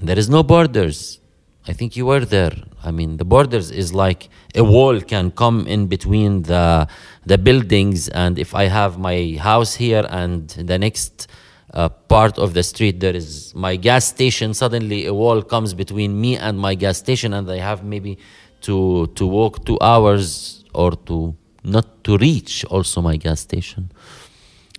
there 0.00 0.18
is 0.18 0.28
no 0.28 0.42
borders. 0.42 1.20
I 1.68 1.72
think 1.72 1.96
you 1.96 2.06
were 2.06 2.24
there. 2.24 2.54
I 2.82 2.90
mean, 2.90 3.18
the 3.18 3.24
borders 3.24 3.70
is 3.70 3.92
like 3.92 4.28
a 4.54 4.64
wall 4.64 5.00
can 5.00 5.30
come 5.30 5.66
in 5.66 5.86
between 5.86 6.42
the 6.42 6.88
the 7.26 7.36
buildings, 7.36 8.08
and 8.08 8.38
if 8.38 8.54
I 8.54 8.64
have 8.64 8.98
my 8.98 9.36
house 9.40 9.74
here 9.74 10.06
and 10.08 10.48
the 10.48 10.78
next 10.78 11.28
uh, 11.74 11.88
part 11.88 12.38
of 12.38 12.54
the 12.54 12.62
street 12.62 13.00
there 13.00 13.14
is 13.14 13.52
my 13.54 13.74
gas 13.76 14.06
station, 14.06 14.54
suddenly 14.54 15.06
a 15.06 15.12
wall 15.12 15.42
comes 15.42 15.74
between 15.74 16.18
me 16.18 16.36
and 16.36 16.58
my 16.58 16.74
gas 16.74 16.98
station, 16.98 17.34
and 17.34 17.50
I 17.50 17.58
have 17.58 17.84
maybe 17.84 18.18
to 18.62 19.08
to 19.16 19.26
walk 19.26 19.64
two 19.66 19.78
hours 19.80 20.64
or 20.72 20.92
to 21.08 21.34
not 21.64 22.04
to 22.04 22.16
reach 22.18 22.64
also 22.66 23.02
my 23.02 23.16
gas 23.16 23.40
station. 23.40 23.90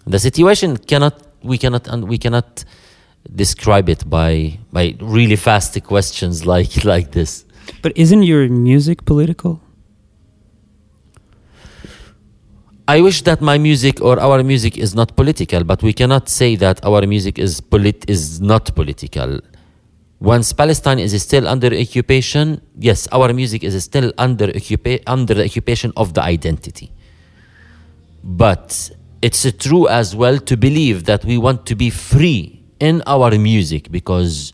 The 0.05 0.19
situation 0.19 0.77
cannot 0.77 1.21
we 1.43 1.57
cannot 1.57 1.87
and 1.87 2.07
we 2.07 2.17
cannot 2.17 2.63
describe 3.35 3.89
it 3.89 4.09
by 4.09 4.57
by 4.71 4.95
really 5.01 5.35
fast 5.35 5.71
questions 5.83 6.45
like 6.53 6.85
like 6.85 7.11
this. 7.11 7.43
But 7.81 7.91
isn't 7.97 8.23
your 8.23 8.47
music 8.47 9.03
political? 9.03 9.59
I 12.88 13.01
wish 13.01 13.22
that 13.24 13.41
my 13.41 13.58
music 13.58 14.01
or 14.01 14.17
our 14.20 14.44
music 14.44 14.77
is 14.77 14.96
not 14.96 15.15
political, 15.17 15.63
but 15.65 15.84
we 15.84 15.91
cannot 15.91 16.29
say 16.29 16.56
that 16.56 16.84
our 16.86 17.06
music 17.06 17.38
is 17.38 17.60
polit- 17.60 18.06
is 18.08 18.39
not 18.39 18.74
political. 18.75 19.41
Once 20.22 20.53
Palestine 20.53 20.98
is 21.00 21.22
still 21.22 21.48
under 21.48 21.67
occupation, 21.67 22.62
yes, 22.79 23.08
our 23.12 23.34
music 23.34 23.63
is 23.63 23.84
still 23.84 24.13
under 24.17 24.48
occupa- 24.48 25.01
under 25.06 25.34
the 25.34 25.44
occupation 25.44 25.91
of 25.98 26.13
the 26.13 26.24
identity. 26.24 26.89
But 28.24 28.91
it's 29.22 29.46
true 29.60 29.88
as 29.89 30.15
well 30.15 30.38
to 30.39 30.56
believe 30.56 31.03
that 31.06 31.25
we 31.25 31.38
want 31.38 31.65
to 31.65 31.75
be 31.75 31.89
free 31.89 32.63
in 32.79 33.03
our 33.06 33.32
music 33.38 33.91
because 33.91 34.53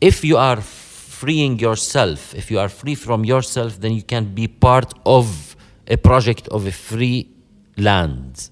if 0.00 0.24
you 0.24 0.36
are 0.36 0.60
freeing 0.60 1.58
yourself, 1.60 2.34
if 2.34 2.50
you 2.50 2.58
are 2.58 2.68
free 2.68 2.96
from 2.96 3.24
yourself, 3.24 3.80
then 3.80 3.92
you 3.92 4.02
can 4.02 4.24
be 4.34 4.48
part 4.48 4.92
of 5.06 5.54
a 5.86 5.96
project 5.96 6.48
of 6.48 6.66
a 6.66 6.72
free 6.72 7.28
land. 7.76 8.50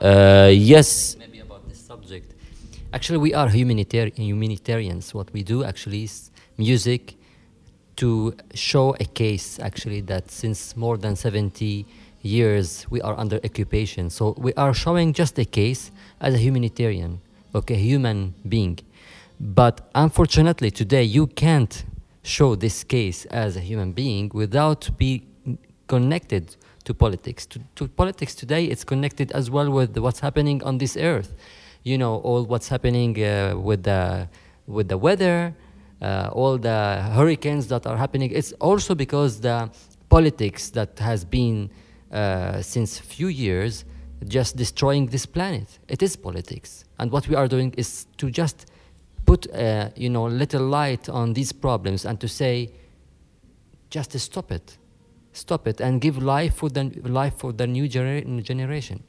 Uh, 0.00 0.50
yes, 0.52 1.16
maybe 1.18 1.40
about 1.40 1.68
this 1.68 1.78
subject. 1.78 2.34
Actually, 2.92 3.18
we 3.18 3.34
are 3.34 3.48
humanitarian, 3.48 4.16
humanitarians. 4.16 5.14
What 5.14 5.32
we 5.32 5.42
do 5.42 5.64
actually 5.64 6.04
is 6.04 6.30
music 6.58 7.16
to 7.96 8.34
show 8.54 8.96
a 8.98 9.04
case 9.04 9.58
actually 9.60 10.00
that 10.02 10.30
since 10.30 10.76
more 10.76 10.96
than 10.96 11.14
70 11.14 11.86
years 12.22 12.86
we 12.90 13.00
are 13.00 13.18
under 13.18 13.36
occupation. 13.44 14.10
So 14.10 14.34
we 14.38 14.52
are 14.54 14.74
showing 14.74 15.12
just 15.12 15.38
a 15.38 15.44
case 15.44 15.90
as 16.20 16.34
a 16.34 16.38
humanitarian, 16.38 17.20
okay, 17.54 17.76
human 17.76 18.34
being. 18.48 18.78
But 19.40 19.88
unfortunately, 19.94 20.70
today 20.70 21.02
you 21.02 21.26
can't 21.26 21.84
show 22.22 22.54
this 22.54 22.84
case 22.84 23.24
as 23.26 23.56
a 23.56 23.60
human 23.60 23.92
being 23.92 24.30
without 24.32 24.90
be 24.96 25.26
connected 25.88 26.56
to 26.84 26.94
politics. 26.94 27.46
To, 27.46 27.60
to 27.76 27.88
politics 27.88 28.34
today, 28.34 28.64
it's 28.64 28.84
connected 28.84 29.32
as 29.32 29.50
well 29.50 29.70
with 29.70 29.96
what's 29.98 30.20
happening 30.20 30.62
on 30.62 30.78
this 30.78 30.96
earth. 30.96 31.34
You 31.82 31.98
know, 31.98 32.16
all 32.16 32.44
what's 32.44 32.68
happening 32.68 33.22
uh, 33.22 33.56
with 33.56 33.82
the 33.84 34.28
with 34.66 34.88
the 34.88 34.98
weather, 34.98 35.54
uh, 36.00 36.30
all 36.32 36.56
the 36.58 37.02
hurricanes 37.14 37.66
that 37.68 37.86
are 37.86 37.96
happening. 37.96 38.30
It's 38.30 38.52
also 38.52 38.94
because 38.94 39.40
the 39.40 39.70
politics 40.08 40.70
that 40.70 40.98
has 40.98 41.24
been 41.24 41.70
uh, 42.12 42.62
since 42.62 42.98
few 42.98 43.28
years 43.28 43.84
just 44.28 44.56
destroying 44.56 45.06
this 45.06 45.26
planet. 45.26 45.78
It 45.88 46.02
is 46.02 46.14
politics, 46.16 46.84
and 46.98 47.10
what 47.10 47.26
we 47.28 47.34
are 47.34 47.48
doing 47.48 47.74
is 47.76 48.06
to 48.18 48.30
just 48.30 48.66
put 49.26 49.52
uh, 49.52 49.90
you 49.96 50.10
know 50.10 50.26
little 50.26 50.66
light 50.66 51.08
on 51.08 51.32
these 51.32 51.52
problems 51.52 52.04
and 52.04 52.20
to 52.20 52.28
say, 52.28 52.70
just 53.90 54.18
stop 54.18 54.52
it, 54.52 54.78
stop 55.32 55.66
it, 55.66 55.80
and 55.80 56.00
give 56.00 56.22
life 56.22 56.54
for 56.54 56.68
the 56.68 56.84
life 57.04 57.34
for 57.38 57.52
the 57.52 57.66
new 57.66 57.88
genera- 57.88 58.22
generation. 58.42 59.02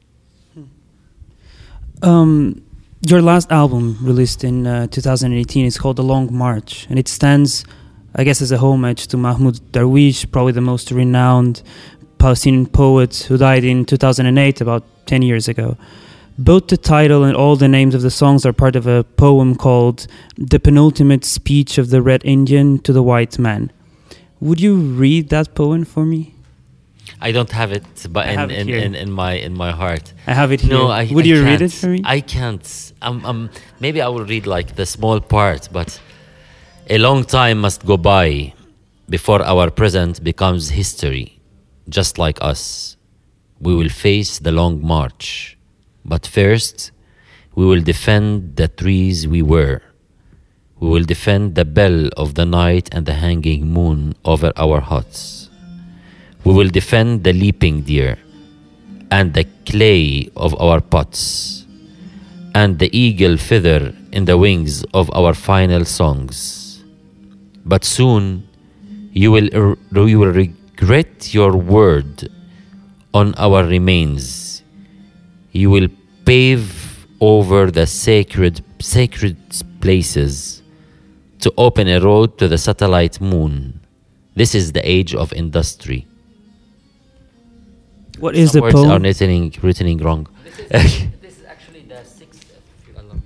Um, 2.02 2.64
your 3.02 3.22
last 3.22 3.52
album, 3.52 3.98
released 4.02 4.44
in 4.44 4.66
uh, 4.66 4.88
2018, 4.88 5.66
is 5.66 5.78
called 5.78 5.98
The 5.98 6.04
Long 6.04 6.34
March, 6.34 6.88
and 6.90 6.98
it 6.98 7.08
stands, 7.08 7.66
I 8.16 8.24
guess, 8.24 8.42
as 8.42 8.52
a 8.52 8.58
homage 8.58 9.08
to 9.08 9.18
Mahmoud 9.18 9.60
Darwish, 9.72 10.30
probably 10.32 10.54
the 10.54 10.62
most 10.62 10.92
renowned 10.92 11.62
Palestinian 12.18 12.66
poet 12.66 13.26
who 13.28 13.38
died 13.38 13.64
in 13.64 13.86
2008, 13.86 14.62
about 14.62 14.84
10 15.06 15.22
years 15.22 15.48
ago. 15.48 15.78
Both 16.38 16.68
the 16.68 16.78
title 16.78 17.24
and 17.24 17.36
all 17.36 17.56
the 17.56 17.68
names 17.68 17.94
of 17.94 18.02
the 18.02 18.10
songs 18.10 18.46
are 18.46 18.54
part 18.54 18.76
of 18.76 18.88
a 18.88 19.04
poem 19.04 19.56
called 19.56 20.08
The 20.38 20.60
Penultimate 20.60 21.26
Speech 21.26 21.78
of 21.78 21.90
the 21.90 22.02
Red 22.02 22.26
Indian 22.26 22.80
to 22.80 22.94
the 22.94 23.04
White 23.04 23.38
Man. 23.38 23.72
Would 24.44 24.60
you 24.60 24.76
read 24.76 25.30
that 25.30 25.56
poem 25.56 25.86
for 25.86 26.06
me? 26.06 26.36
I 27.22 27.32
don't 27.32 27.52
have 27.52 27.72
it, 27.72 27.86
but 28.10 28.28
in, 28.28 28.40
it 28.40 28.52
in, 28.52 28.70
in, 28.70 28.96
in 29.04 29.10
my 29.10 29.34
in 29.48 29.54
my 29.54 29.72
heart. 29.72 30.06
I 30.28 30.34
have 30.34 30.52
it 30.52 30.60
here. 30.60 30.74
No, 30.78 30.88
I 30.90 31.06
Would 31.16 31.24
I 31.24 31.28
you 31.30 31.38
read 31.50 31.60
can't. 31.60 31.62
it 31.62 31.72
for 31.72 31.88
me? 31.88 32.02
I 32.04 32.20
can't. 32.20 32.68
Um, 33.02 33.26
um, 33.26 33.50
maybe 33.80 34.02
I 34.02 34.10
will 34.10 34.26
read 34.26 34.46
like 34.46 34.76
the 34.76 34.86
small 34.86 35.22
part, 35.22 35.70
but 35.72 35.90
a 36.90 36.98
long 36.98 37.24
time 37.24 37.62
must 37.62 37.86
go 37.86 37.96
by 37.96 38.54
before 39.08 39.42
our 39.44 39.72
present 39.72 40.22
becomes 40.22 40.64
history. 40.82 41.40
Just 41.88 42.18
like 42.18 42.38
us, 42.42 42.98
we 43.62 43.74
will 43.74 43.94
face 44.08 44.40
the 44.40 44.52
long 44.52 44.86
march, 44.86 45.58
but 46.04 46.28
first, 46.28 46.92
we 47.56 47.66
will 47.66 47.82
defend 47.82 48.58
the 48.58 48.68
trees 48.68 49.26
we 49.26 49.42
were. 49.42 49.82
We 50.84 50.90
will 50.90 51.06
defend 51.06 51.56
the 51.56 51.64
bell 51.64 52.10
of 52.18 52.36
the 52.36 52.46
night 52.46 52.90
and 52.92 53.06
the 53.06 53.14
hanging 53.14 53.72
moon 53.72 54.16
over 54.26 54.52
our 54.58 54.82
huts. 54.82 55.50
We 56.44 56.54
will 56.54 56.68
defend 56.68 57.24
the 57.24 57.32
leaping 57.32 57.84
deer 57.84 58.18
and 59.10 59.34
the 59.34 59.46
clay 59.66 60.30
of 60.36 60.54
our 60.60 60.82
pots 60.82 61.66
and 62.54 62.80
the 62.80 62.90
eagle 62.92 63.38
feather 63.38 63.96
in 64.12 64.26
the 64.26 64.38
wings 64.38 64.84
of 64.94 65.10
our 65.16 65.34
final 65.34 65.86
songs. 65.86 66.84
But 67.64 67.86
soon 67.86 68.46
you 69.14 69.32
will, 69.32 69.78
you 70.10 70.20
will 70.20 70.34
regret 70.34 71.34
your 71.34 71.56
word 71.56 72.28
on 73.14 73.34
our 73.36 73.64
remains. 73.64 74.64
You 75.54 75.70
will 75.70 75.88
pave 76.26 77.08
over 77.22 77.72
the 77.72 77.88
sacred, 77.88 78.62
sacred 78.82 79.38
places 79.80 80.63
to 81.44 81.54
open 81.58 81.88
a 81.90 82.00
road 82.00 82.38
to 82.38 82.48
the 82.48 82.58
satellite 82.58 83.20
moon. 83.20 83.80
This 84.36 84.56
is 84.56 84.72
the 84.72 84.84
age 84.90 85.14
of 85.14 85.34
industry. 85.34 86.08
What 88.20 88.36
is 88.36 88.52
Some 88.52 88.60
the 88.60 88.62
words 88.64 88.76
are 88.76 88.88
poem? 88.88 89.04
written, 89.04 89.52
written 89.62 89.98
wrong. 89.98 90.28
this 90.70 91.04
is 91.38 91.44
actually 91.46 91.82
the 91.82 92.02
sixth. 92.06 92.46
If 92.80 92.88
you 92.88 92.94
allow 93.02 93.16
me. 93.16 93.22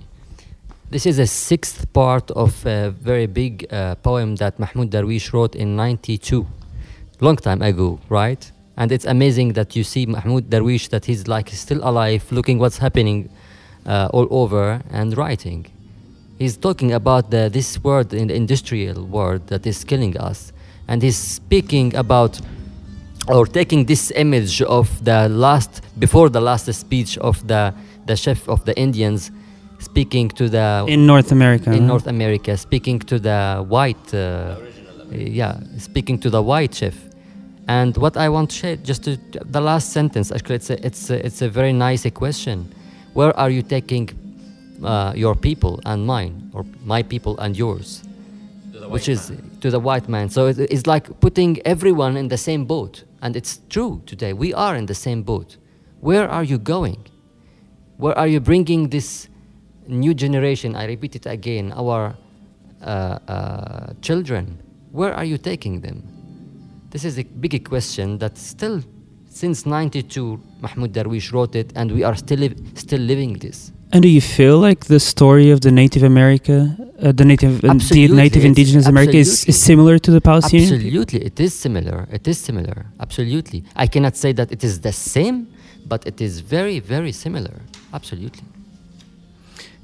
This 0.90 1.06
is 1.06 1.18
a 1.20 1.26
sixth 1.26 1.92
part 1.92 2.30
of 2.32 2.66
a 2.66 2.90
very 2.90 3.26
big 3.26 3.72
uh, 3.72 3.94
poem 3.96 4.34
that 4.36 4.58
Mahmoud 4.58 4.90
Darwish 4.90 5.32
wrote 5.32 5.54
in 5.54 5.76
'92, 5.76 6.44
long 7.20 7.36
time 7.36 7.62
ago, 7.62 8.00
right? 8.08 8.50
And 8.76 8.90
it's 8.90 9.04
amazing 9.04 9.52
that 9.52 9.76
you 9.76 9.84
see 9.84 10.06
Mahmoud 10.06 10.50
Darwish 10.50 10.88
that 10.90 11.04
he's 11.04 11.28
like 11.28 11.50
still 11.50 11.80
alive, 11.82 12.24
looking 12.32 12.58
what's 12.58 12.78
happening 12.78 13.28
uh, 13.86 14.08
all 14.12 14.26
over 14.30 14.82
and 14.90 15.16
writing. 15.16 15.66
He's 16.38 16.56
talking 16.56 16.92
about 16.92 17.30
the, 17.30 17.50
this 17.52 17.82
world 17.82 18.14
in 18.14 18.28
the 18.28 18.34
industrial 18.34 19.04
world 19.04 19.46
that 19.48 19.66
is 19.66 19.84
killing 19.84 20.16
us, 20.16 20.52
and 20.86 21.02
he's 21.02 21.16
speaking 21.16 21.94
about 21.96 22.40
or 23.26 23.46
taking 23.46 23.84
this 23.84 24.10
image 24.12 24.62
of 24.62 25.04
the 25.04 25.28
last 25.28 25.82
before 25.98 26.30
the 26.30 26.40
last 26.40 26.72
speech 26.72 27.18
of 27.18 27.46
the 27.46 27.74
the 28.06 28.16
chef 28.16 28.48
of 28.48 28.64
the 28.64 28.74
Indians 28.78 29.30
speaking 29.78 30.28
to 30.28 30.48
the 30.48 30.84
In 30.88 31.06
North 31.06 31.32
America. 31.32 31.72
in 31.72 31.80
huh? 31.80 31.86
North 31.86 32.06
America, 32.06 32.56
speaking 32.56 32.98
to 33.00 33.18
the 33.18 33.64
white, 33.68 34.14
uh, 34.14 34.56
yeah, 35.10 35.60
speaking 35.78 36.18
to 36.20 36.30
the 36.30 36.42
white 36.42 36.74
chef. 36.74 36.96
And 37.68 37.96
what 37.96 38.16
I 38.16 38.28
want 38.28 38.50
to 38.50 38.56
share, 38.56 38.76
just 38.76 39.04
to, 39.04 39.18
the 39.44 39.60
last 39.60 39.92
sentence, 39.92 40.32
actually, 40.32 40.56
it's 40.56 40.70
a, 40.70 40.86
it's 40.86 41.10
a, 41.10 41.26
it's 41.26 41.42
a 41.42 41.48
very 41.48 41.72
nice 41.72 42.10
question. 42.10 42.72
Where 43.12 43.36
are 43.38 43.50
you 43.50 43.62
taking 43.62 44.08
uh, 44.82 45.12
your 45.16 45.34
people 45.34 45.80
and 45.84 46.06
mine, 46.06 46.50
or 46.52 46.64
my 46.84 47.02
people 47.02 47.38
and 47.38 47.56
yours? 47.56 48.02
Which 48.88 49.08
is 49.08 49.32
to 49.60 49.70
the 49.70 49.80
white 49.80 50.08
man. 50.08 50.28
So 50.30 50.46
it, 50.46 50.58
it's 50.58 50.86
like 50.86 51.20
putting 51.20 51.60
everyone 51.66 52.16
in 52.16 52.28
the 52.28 52.38
same 52.38 52.64
boat. 52.64 53.04
And 53.20 53.36
it's 53.36 53.60
true 53.68 54.02
today. 54.06 54.32
We 54.32 54.54
are 54.54 54.76
in 54.76 54.86
the 54.86 54.94
same 54.94 55.22
boat. 55.22 55.56
Where 56.00 56.28
are 56.28 56.44
you 56.44 56.58
going? 56.58 57.04
Where 57.96 58.16
are 58.16 58.28
you 58.28 58.40
bringing 58.40 58.88
this 58.88 59.28
new 59.88 60.14
generation? 60.14 60.76
I 60.76 60.86
repeat 60.86 61.16
it 61.16 61.26
again, 61.26 61.72
our 61.72 62.16
uh, 62.80 63.18
uh, 63.26 63.92
children. 64.00 64.62
Where 64.92 65.12
are 65.12 65.24
you 65.24 65.36
taking 65.36 65.80
them? 65.80 66.02
This 66.90 67.04
is 67.04 67.18
a 67.18 67.24
big 67.24 67.68
question 67.68 68.18
that 68.18 68.38
still, 68.38 68.82
since 69.28 69.66
92, 69.66 70.40
Mahmoud 70.60 70.92
Darwish 70.92 71.32
wrote 71.32 71.56
it, 71.56 71.72
and 71.74 71.90
we 71.90 72.04
are 72.04 72.14
still, 72.14 72.38
li- 72.38 72.56
still 72.74 73.00
living 73.00 73.34
this. 73.34 73.72
And 73.92 74.02
do 74.02 74.08
you 74.08 74.20
feel 74.20 74.58
like 74.58 74.86
the 74.86 75.00
story 75.00 75.50
of 75.50 75.62
the 75.62 75.70
Native 75.72 76.02
America, 76.02 76.76
uh, 77.00 77.12
the 77.12 77.24
Native, 77.24 77.64
uh, 77.64 77.68
the 77.68 77.70
Absolutely, 77.70 78.16
Native 78.16 78.42
it's- 78.44 78.44
Indigenous 78.52 78.86
America, 78.86 79.16
is, 79.16 79.44
is 79.46 79.58
similar 79.70 79.98
to 79.98 80.10
the 80.10 80.20
Palestinian? 80.20 80.74
Absolutely, 80.74 81.24
it 81.24 81.40
is 81.40 81.54
similar. 81.54 82.06
It 82.12 82.28
is 82.28 82.38
similar. 82.38 82.86
Absolutely. 83.00 83.64
I 83.74 83.86
cannot 83.86 84.14
say 84.16 84.32
that 84.32 84.52
it 84.52 84.62
is 84.62 84.80
the 84.80 84.92
same, 84.92 85.46
but 85.86 86.06
it 86.06 86.20
is 86.20 86.40
very, 86.40 86.80
very 86.80 87.12
similar. 87.12 87.54
Absolutely. 87.94 88.44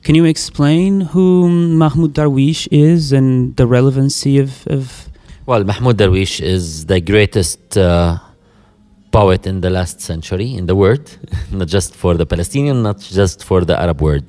Can 0.03 0.15
you 0.15 0.27
explain 0.27 1.01
who 1.01 1.49
Mahmoud 1.49 2.13
Darwish 2.13 2.69
is 2.71 3.11
and 3.11 3.57
the 3.57 3.67
relevancy 3.67 4.39
of, 4.39 4.67
of 4.67 5.09
Well, 5.47 5.65
Mahmoud 5.65 5.97
Darwish 5.97 6.41
is 6.43 6.85
the 6.87 7.01
greatest 7.01 7.79
uh, 7.79 8.19
poet 9.15 9.47
in 9.47 9.61
the 9.61 9.71
last 9.71 10.01
century 10.01 10.49
in 10.59 10.67
the 10.67 10.75
world, 10.83 11.07
not 11.59 11.69
just 11.69 11.95
for 12.03 12.13
the 12.21 12.27
Palestinian, 12.27 12.83
not 12.83 12.99
just 12.99 13.45
for 13.49 13.65
the 13.65 13.77
Arab 13.85 14.03
world. 14.03 14.29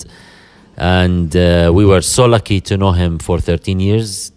And 0.78 1.36
uh, 1.36 1.72
we 1.74 1.84
were 1.92 2.04
so 2.18 2.26
lucky 2.36 2.60
to 2.70 2.78
know 2.78 2.92
him 2.92 3.18
for 3.18 3.40
13 3.40 3.80
years, 3.80 4.32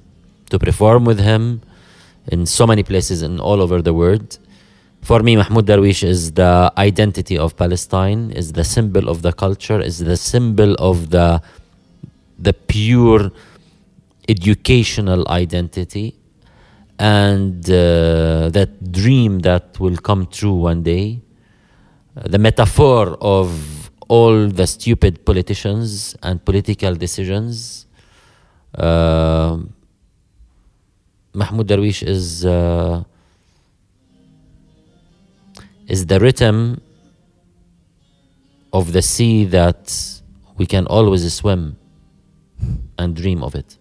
to 0.50 0.58
perform 0.58 1.04
with 1.04 1.20
him 1.20 1.60
in 2.28 2.46
so 2.46 2.66
many 2.66 2.82
places 2.82 3.20
and 3.20 3.40
all 3.40 3.60
over 3.60 3.82
the 3.82 3.92
world. 3.92 4.38
For 5.02 5.20
me, 5.20 5.36
Mahmoud 5.36 5.66
Darwish 5.66 6.02
is 6.02 6.32
the 6.32 6.72
identity 6.78 7.36
of 7.36 7.56
Palestine, 7.56 8.30
is 8.30 8.52
the 8.52 8.64
symbol 8.64 9.08
of 9.08 9.20
the 9.20 9.32
culture, 9.32 9.80
is 9.80 9.98
the 9.98 10.16
symbol 10.16 10.74
of 10.90 11.10
the 11.10 11.42
the 12.38 12.52
pure 12.52 13.32
educational 14.28 15.26
identity 15.28 16.17
and 16.98 17.64
uh, 17.70 18.48
that 18.50 18.92
dream 18.92 19.40
that 19.40 19.78
will 19.78 19.96
come 19.96 20.26
true 20.26 20.54
one 20.54 20.82
day. 20.82 21.20
Uh, 22.16 22.28
the 22.28 22.38
metaphor 22.38 23.16
of 23.20 23.90
all 24.08 24.48
the 24.48 24.66
stupid 24.66 25.24
politicians 25.24 26.16
and 26.22 26.44
political 26.44 26.94
decisions. 26.94 27.86
Uh, 28.74 29.58
Mahmoud 31.34 31.68
Darwish 31.68 32.02
is 32.02 32.44
uh, 32.44 33.04
is 35.86 36.06
the 36.06 36.18
rhythm 36.18 36.80
of 38.72 38.92
the 38.92 39.02
sea 39.02 39.44
that 39.44 40.20
we 40.56 40.66
can 40.66 40.86
always 40.86 41.32
swim 41.32 41.76
and 42.98 43.14
dream 43.14 43.42
of 43.42 43.54
it. 43.54 43.77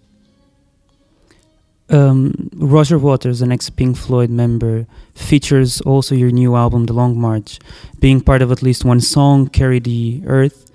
Um, 1.90 2.50
Roger 2.56 2.98
Waters, 2.98 3.42
an 3.42 3.52
ex 3.52 3.70
Pink 3.70 3.98
Floyd 3.98 4.30
member, 4.30 4.86
features 5.16 5.82
also 5.82 6.16
your 6.16 6.32
new 6.32 6.56
album, 6.56 6.86
The 6.86 6.94
Long 6.94 7.20
March, 7.20 7.60
being 8.00 8.22
part 8.22 8.42
of 8.42 8.52
at 8.52 8.62
least 8.62 8.86
one 8.86 9.00
song, 9.00 9.48
Carry 9.48 9.80
the 9.80 10.22
Earth. 10.26 10.72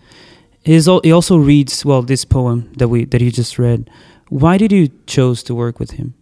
He 0.65 1.13
also 1.13 1.37
reads, 1.37 1.85
well, 1.85 2.03
this 2.03 2.25
poem 2.25 2.73
that, 2.77 2.89
we, 2.89 3.05
that 3.07 3.21
you 3.21 3.33
just 3.33 3.59
read. 3.59 3.91
Why 4.29 4.57
did 4.57 4.71
you 4.71 4.89
chose 5.07 5.43
to 5.45 5.55
work 5.55 5.81
with 5.81 5.93
him? 5.93 6.15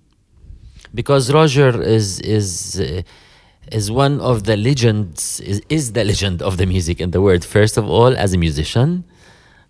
because 0.95 1.33
Roger 1.33 1.81
is 1.83 2.21
is 2.21 2.81
uh, 2.81 3.03
is 3.71 3.91
one 3.91 4.21
of 4.21 4.45
the 4.45 4.57
legends 4.57 5.41
is, 5.41 5.63
is 5.69 5.93
the 5.93 6.05
legend 6.05 6.43
of 6.43 6.57
the 6.57 6.67
music 6.67 7.01
in 7.01 7.11
the 7.13 7.21
world. 7.21 7.45
First 7.45 7.77
of 7.77 7.89
all, 7.89 8.17
as 8.17 8.33
a 8.35 8.39
musician, 8.39 9.05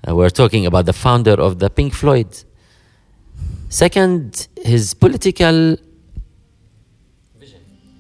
uh, 0.09 0.15
we're 0.15 0.31
talking 0.31 0.67
about 0.67 0.87
the 0.87 0.93
founder 0.93 1.33
of 1.33 1.59
the 1.59 1.69
Pink 1.69 1.95
Floyd. 1.95 2.45
Second, 3.71 4.49
his 4.65 4.95
political 4.95 5.77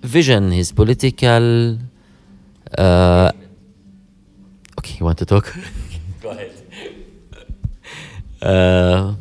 vision, 0.03 0.51
his 0.51 0.73
political. 0.73 1.79
Uh, 2.77 3.31
okay, 4.81 4.97
you 4.99 5.05
want 5.05 5.19
to 5.19 5.25
talk? 5.25 5.55
Go 6.21 6.31
ahead. 6.31 6.53
Uh, 8.43 9.17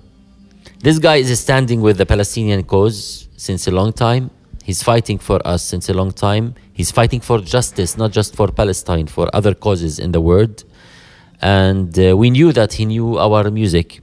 this 0.82 0.98
guy 0.98 1.18
is 1.18 1.38
standing 1.38 1.82
with 1.82 1.98
the 1.98 2.06
Palestinian 2.06 2.64
cause 2.64 3.28
since 3.36 3.68
a 3.68 3.72
long 3.72 3.92
time. 3.92 4.32
He's 4.64 4.82
fighting 4.82 5.18
for 5.18 5.46
us 5.46 5.62
since 5.62 5.90
a 5.90 5.94
long 5.94 6.14
time. 6.14 6.56
He's 6.72 6.90
fighting 6.90 7.20
for 7.20 7.40
justice, 7.40 7.98
not 7.98 8.14
just 8.14 8.34
for 8.34 8.48
Palestine, 8.48 9.08
for 9.08 9.30
other 9.36 9.54
causes 9.54 10.00
in 10.00 10.14
the 10.14 10.22
world. 10.22 10.64
And 11.42 12.00
uh, 12.00 12.16
we 12.16 12.30
knew 12.30 12.54
that 12.54 12.72
he 12.72 12.86
knew 12.86 13.18
our 13.18 13.52
music 13.52 14.00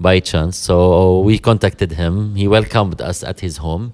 by 0.00 0.20
chance. 0.20 0.56
So 0.56 1.20
we 1.20 1.38
contacted 1.38 1.92
him. 1.92 2.34
He 2.34 2.48
welcomed 2.48 3.00
us 3.00 3.22
at 3.22 3.40
his 3.40 3.58
home. 3.58 3.92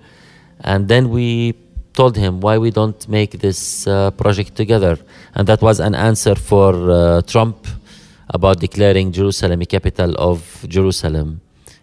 And 0.60 0.88
then 0.88 1.10
we 1.10 1.54
told 1.92 2.16
him 2.16 2.40
why 2.40 2.58
we 2.58 2.70
don't 2.70 3.08
make 3.08 3.32
this 3.40 3.86
uh, 3.86 4.10
project 4.12 4.54
together. 4.54 4.98
And 5.34 5.46
that 5.48 5.60
was 5.62 5.80
an 5.80 5.94
answer 5.94 6.34
for 6.34 6.72
uh, 6.90 7.22
Trump 7.22 7.66
about 8.30 8.60
declaring 8.60 9.12
Jerusalem 9.12 9.62
a 9.62 9.66
capital 9.66 10.14
of 10.18 10.64
Jerusalem. 10.68 11.40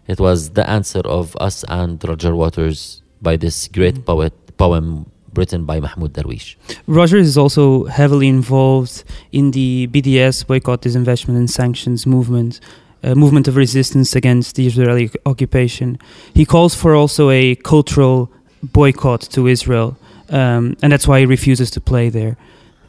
It 0.08 0.20
was 0.20 0.52
the 0.52 0.70
answer 0.70 1.00
of 1.00 1.36
us 1.38 1.64
and 1.68 2.04
Roger 2.08 2.36
Waters 2.36 3.02
by 3.22 3.38
this 3.38 3.68
great 3.68 4.06
poet 4.06 4.34
poem 4.58 5.10
written 5.36 5.66
by 5.66 5.80
Mahmoud 5.80 6.14
Darwish. 6.14 6.56
Roger 6.86 7.18
is 7.18 7.38
also 7.38 7.86
heavily 7.86 8.28
involved 8.28 9.04
in 9.32 9.52
the 9.52 9.88
BDS 9.88 10.46
boycott, 10.46 10.82
disinvestment, 10.82 11.38
and 11.38 11.50
sanctions 11.50 12.06
movement, 12.06 12.60
a 13.04 13.16
movement 13.16 13.48
of 13.48 13.56
resistance 13.56 14.16
against 14.16 14.56
the 14.56 14.66
Israeli 14.66 15.12
occupation. 15.26 16.00
He 16.34 16.46
calls 16.46 16.74
for 16.74 16.96
also 16.96 17.30
a 17.30 17.56
cultural 17.56 18.32
boycott 18.64 19.22
to 19.32 19.48
Israel, 19.48 19.98
um, 20.30 20.78
and 20.82 20.92
that's 20.92 21.08
why 21.08 21.20
he 21.20 21.26
refuses 21.26 21.70
to 21.72 21.82
play 21.82 22.10
there. 22.10 22.38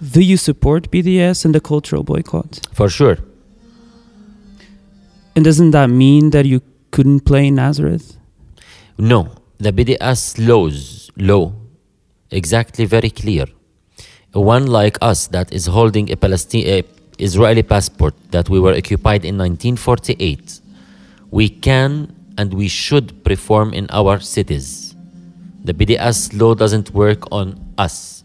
Do 0.01 0.21
you 0.21 0.37
support 0.37 0.91
BDS 0.91 1.45
and 1.45 1.55
the 1.55 1.61
cultural 1.61 2.03
boycott? 2.03 2.67
For 2.73 2.89
sure. 2.89 3.19
And 5.35 5.45
doesn't 5.45 5.73
that 5.73 5.89
mean 5.89 6.31
that 6.31 6.47
you 6.47 6.63
couldn't 6.91 7.21
play 7.21 7.49
in 7.49 7.57
Nazareth? 7.57 8.17
No, 8.97 9.35
the 9.59 9.73
BDS 9.73 10.47
laws, 10.47 11.11
law, 11.17 11.53
exactly 12.31 12.85
very 12.85 13.11
clear. 13.11 13.47
One 14.33 14.67
like 14.67 14.99
us 15.01 15.27
that 15.29 15.53
is 15.53 15.67
holding 15.67 16.11
a 16.11 16.17
Palestine, 16.17 16.85
Israeli 17.19 17.63
passport 17.63 18.15
that 18.31 18.49
we 18.49 18.59
were 18.61 18.75
occupied 18.75 19.25
in 19.25 19.37
1948, 19.39 20.61
we 21.31 21.49
can 21.49 22.15
and 22.37 22.53
we 22.53 22.69
should 22.69 23.23
perform 23.25 23.73
in 23.73 23.87
our 23.91 24.19
cities. 24.21 24.95
The 25.65 25.73
BDS 25.73 26.39
law 26.39 26.55
doesn't 26.55 26.91
work 26.93 27.31
on 27.33 27.59
us, 27.79 28.23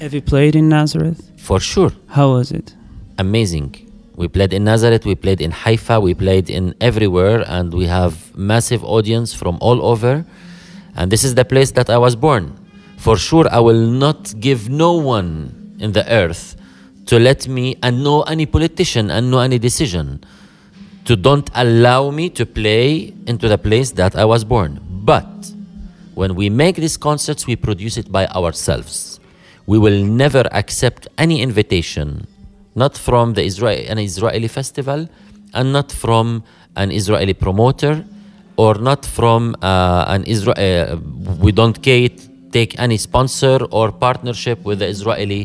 Have 0.00 0.14
you 0.14 0.22
played 0.22 0.56
in 0.56 0.68
Nazareth? 0.68 1.30
for 1.36 1.60
sure. 1.60 1.92
How 2.08 2.32
was 2.32 2.50
it? 2.52 2.74
amazing. 3.18 3.70
We 4.16 4.26
played 4.28 4.52
in 4.52 4.64
Nazareth, 4.64 5.04
we 5.06 5.14
played 5.14 5.40
in 5.40 5.50
Haifa, 5.52 6.00
we 6.00 6.14
played 6.14 6.48
in 6.50 6.74
everywhere, 6.80 7.44
and 7.48 7.72
we 7.74 7.86
have 7.86 8.34
massive 8.36 8.82
audience 8.84 9.34
from 9.34 9.58
all 9.60 9.84
over. 9.84 10.24
And 10.96 11.10
this 11.12 11.22
is 11.24 11.34
the 11.34 11.44
place 11.44 11.70
that 11.72 11.90
I 11.90 11.98
was 11.98 12.14
born. 12.16 12.56
For 12.96 13.16
sure, 13.16 13.46
I 13.50 13.58
will 13.60 13.86
not 13.86 14.34
give 14.40 14.68
no 14.68 14.92
one 14.94 15.76
in 15.80 15.92
the 15.92 16.04
earth 16.12 16.56
to 17.14 17.20
let 17.20 17.46
me 17.46 17.76
and 17.80 18.02
no 18.02 18.22
any 18.22 18.44
politician 18.44 19.08
and 19.08 19.30
no 19.30 19.38
any 19.38 19.56
decision 19.56 20.18
to 21.04 21.14
don't 21.14 21.48
allow 21.54 22.10
me 22.10 22.28
to 22.28 22.44
play 22.44 23.14
into 23.28 23.46
the 23.46 23.56
place 23.56 23.92
that 23.92 24.16
I 24.16 24.24
was 24.24 24.42
born. 24.42 24.80
But 24.90 25.30
when 26.14 26.34
we 26.34 26.50
make 26.50 26.74
these 26.74 26.96
concerts, 26.96 27.46
we 27.46 27.54
produce 27.54 27.96
it 27.96 28.10
by 28.10 28.26
ourselves. 28.26 29.20
We 29.64 29.78
will 29.78 30.02
never 30.02 30.42
accept 30.50 31.06
any 31.16 31.40
invitation, 31.40 32.26
not 32.74 32.98
from 32.98 33.34
the 33.34 33.44
Israel, 33.44 33.84
an 33.88 33.98
Israeli 34.00 34.48
festival, 34.48 35.08
and 35.52 35.72
not 35.72 35.92
from 35.92 36.42
an 36.74 36.90
Israeli 36.90 37.34
promoter, 37.34 38.04
or 38.56 38.74
not 38.74 39.06
from 39.06 39.54
uh, 39.62 40.06
an 40.08 40.24
Israel. 40.24 40.56
Uh, 40.58 40.96
we 41.38 41.52
don't 41.52 41.80
cater 41.80 42.33
take 42.58 42.78
any 42.78 42.98
sponsor 43.08 43.58
or 43.78 43.86
partnership 44.06 44.58
with 44.68 44.78
the 44.78 44.88
Israeli 44.94 45.42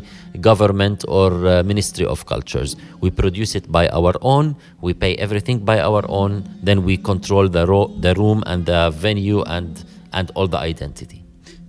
government 0.50 1.04
or 1.08 1.30
uh, 1.48 1.64
Ministry 1.64 2.06
of 2.06 2.26
Cultures. 2.34 2.76
We 3.02 3.10
produce 3.10 3.52
it 3.60 3.66
by 3.78 3.90
our 3.90 4.14
own, 4.22 4.56
we 4.82 4.94
pay 4.94 5.16
everything 5.26 5.58
by 5.72 5.78
our 5.90 6.04
own, 6.08 6.32
then 6.68 6.78
we 6.88 6.96
control 7.12 7.50
the, 7.50 7.66
ro- 7.66 7.92
the 8.06 8.14
room 8.22 8.44
and 8.46 8.66
the 8.66 8.92
venue 8.92 9.42
and, 9.58 9.84
and 10.14 10.32
all 10.36 10.48
the 10.48 10.60
identity. 10.60 11.20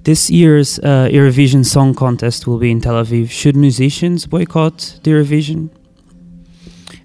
This 0.03 0.31
year's 0.31 0.79
uh, 0.79 1.09
Eurovision 1.11 1.65
Song 1.65 1.95
Contest 1.95 2.47
will 2.47 2.59
be 2.59 2.71
in 2.71 2.81
Tel 2.81 2.95
Aviv. 2.95 3.31
Should 3.31 3.57
musicians 3.57 4.27
boycott 4.27 4.99
the 5.03 5.11
Eurovision? 5.11 5.71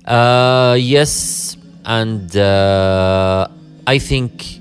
Uh, 0.06 0.76
yes, 0.80 1.58
and 1.84 2.36
uh, 2.38 3.48
I 3.88 3.98
think 3.98 4.60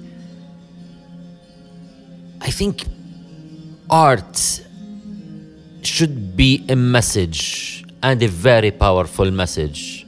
I 2.40 2.50
think 2.50 2.84
art 3.90 4.60
should 5.82 6.36
be 6.36 6.64
a 6.68 6.76
message 6.76 7.84
and 8.02 8.22
a 8.22 8.28
very 8.28 8.70
powerful 8.70 9.30
message. 9.30 10.06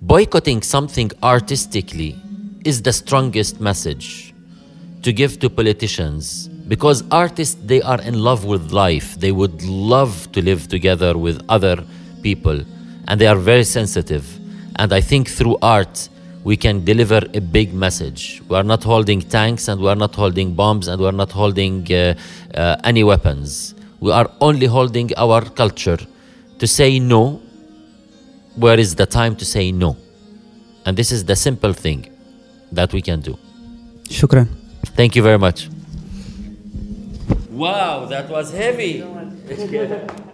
Boycotting 0.00 0.62
something 0.62 1.10
artistically 1.22 2.16
is 2.64 2.82
the 2.82 2.92
strongest 2.92 3.60
message 3.60 4.34
to 5.02 5.12
give 5.12 5.38
to 5.38 5.48
politicians 5.48 6.48
because 6.68 7.04
artists 7.10 7.56
they 7.64 7.80
are 7.82 8.00
in 8.02 8.14
love 8.18 8.44
with 8.44 8.72
life 8.72 9.14
they 9.20 9.30
would 9.30 9.62
love 9.62 10.30
to 10.32 10.42
live 10.42 10.66
together 10.66 11.16
with 11.16 11.40
other 11.48 11.76
people 12.22 12.60
and 13.06 13.20
they 13.20 13.26
are 13.28 13.36
very 13.36 13.62
sensitive 13.62 14.24
and 14.80 14.92
i 14.92 15.00
think 15.00 15.28
through 15.28 15.56
art 15.62 16.08
we 16.48 16.56
can 16.64 16.84
deliver 16.90 17.20
a 17.40 17.40
big 17.56 17.68
message 17.84 18.42
we 18.48 18.56
are 18.60 18.66
not 18.72 18.82
holding 18.90 19.20
tanks 19.36 19.68
and 19.68 19.80
we 19.84 19.88
are 19.94 20.00
not 20.04 20.14
holding 20.22 20.54
bombs 20.60 20.88
and 20.88 21.00
we 21.00 21.06
are 21.12 21.18
not 21.22 21.32
holding 21.40 21.74
uh, 21.92 22.14
uh, 22.54 22.76
any 22.90 23.02
weapons 23.12 23.74
we 24.00 24.10
are 24.18 24.28
only 24.48 24.66
holding 24.76 25.10
our 25.24 25.40
culture 25.62 25.98
to 26.60 26.66
say 26.78 26.90
no 27.14 27.22
where 28.64 28.78
is 28.84 28.94
the 29.02 29.08
time 29.20 29.34
to 29.42 29.44
say 29.54 29.64
no 29.84 29.96
and 30.84 30.96
this 30.96 31.10
is 31.10 31.24
the 31.32 31.36
simple 31.48 31.72
thing 31.72 32.00
that 32.72 32.92
we 32.92 33.02
can 33.02 33.20
do 33.20 33.36
Shukran. 34.08 34.48
Thank 34.94 35.16
you 35.16 35.22
very 35.22 35.38
much. 35.38 35.68
Wow, 37.50 38.06
that 38.06 38.28
was 38.28 38.52
heavy. 38.52 39.04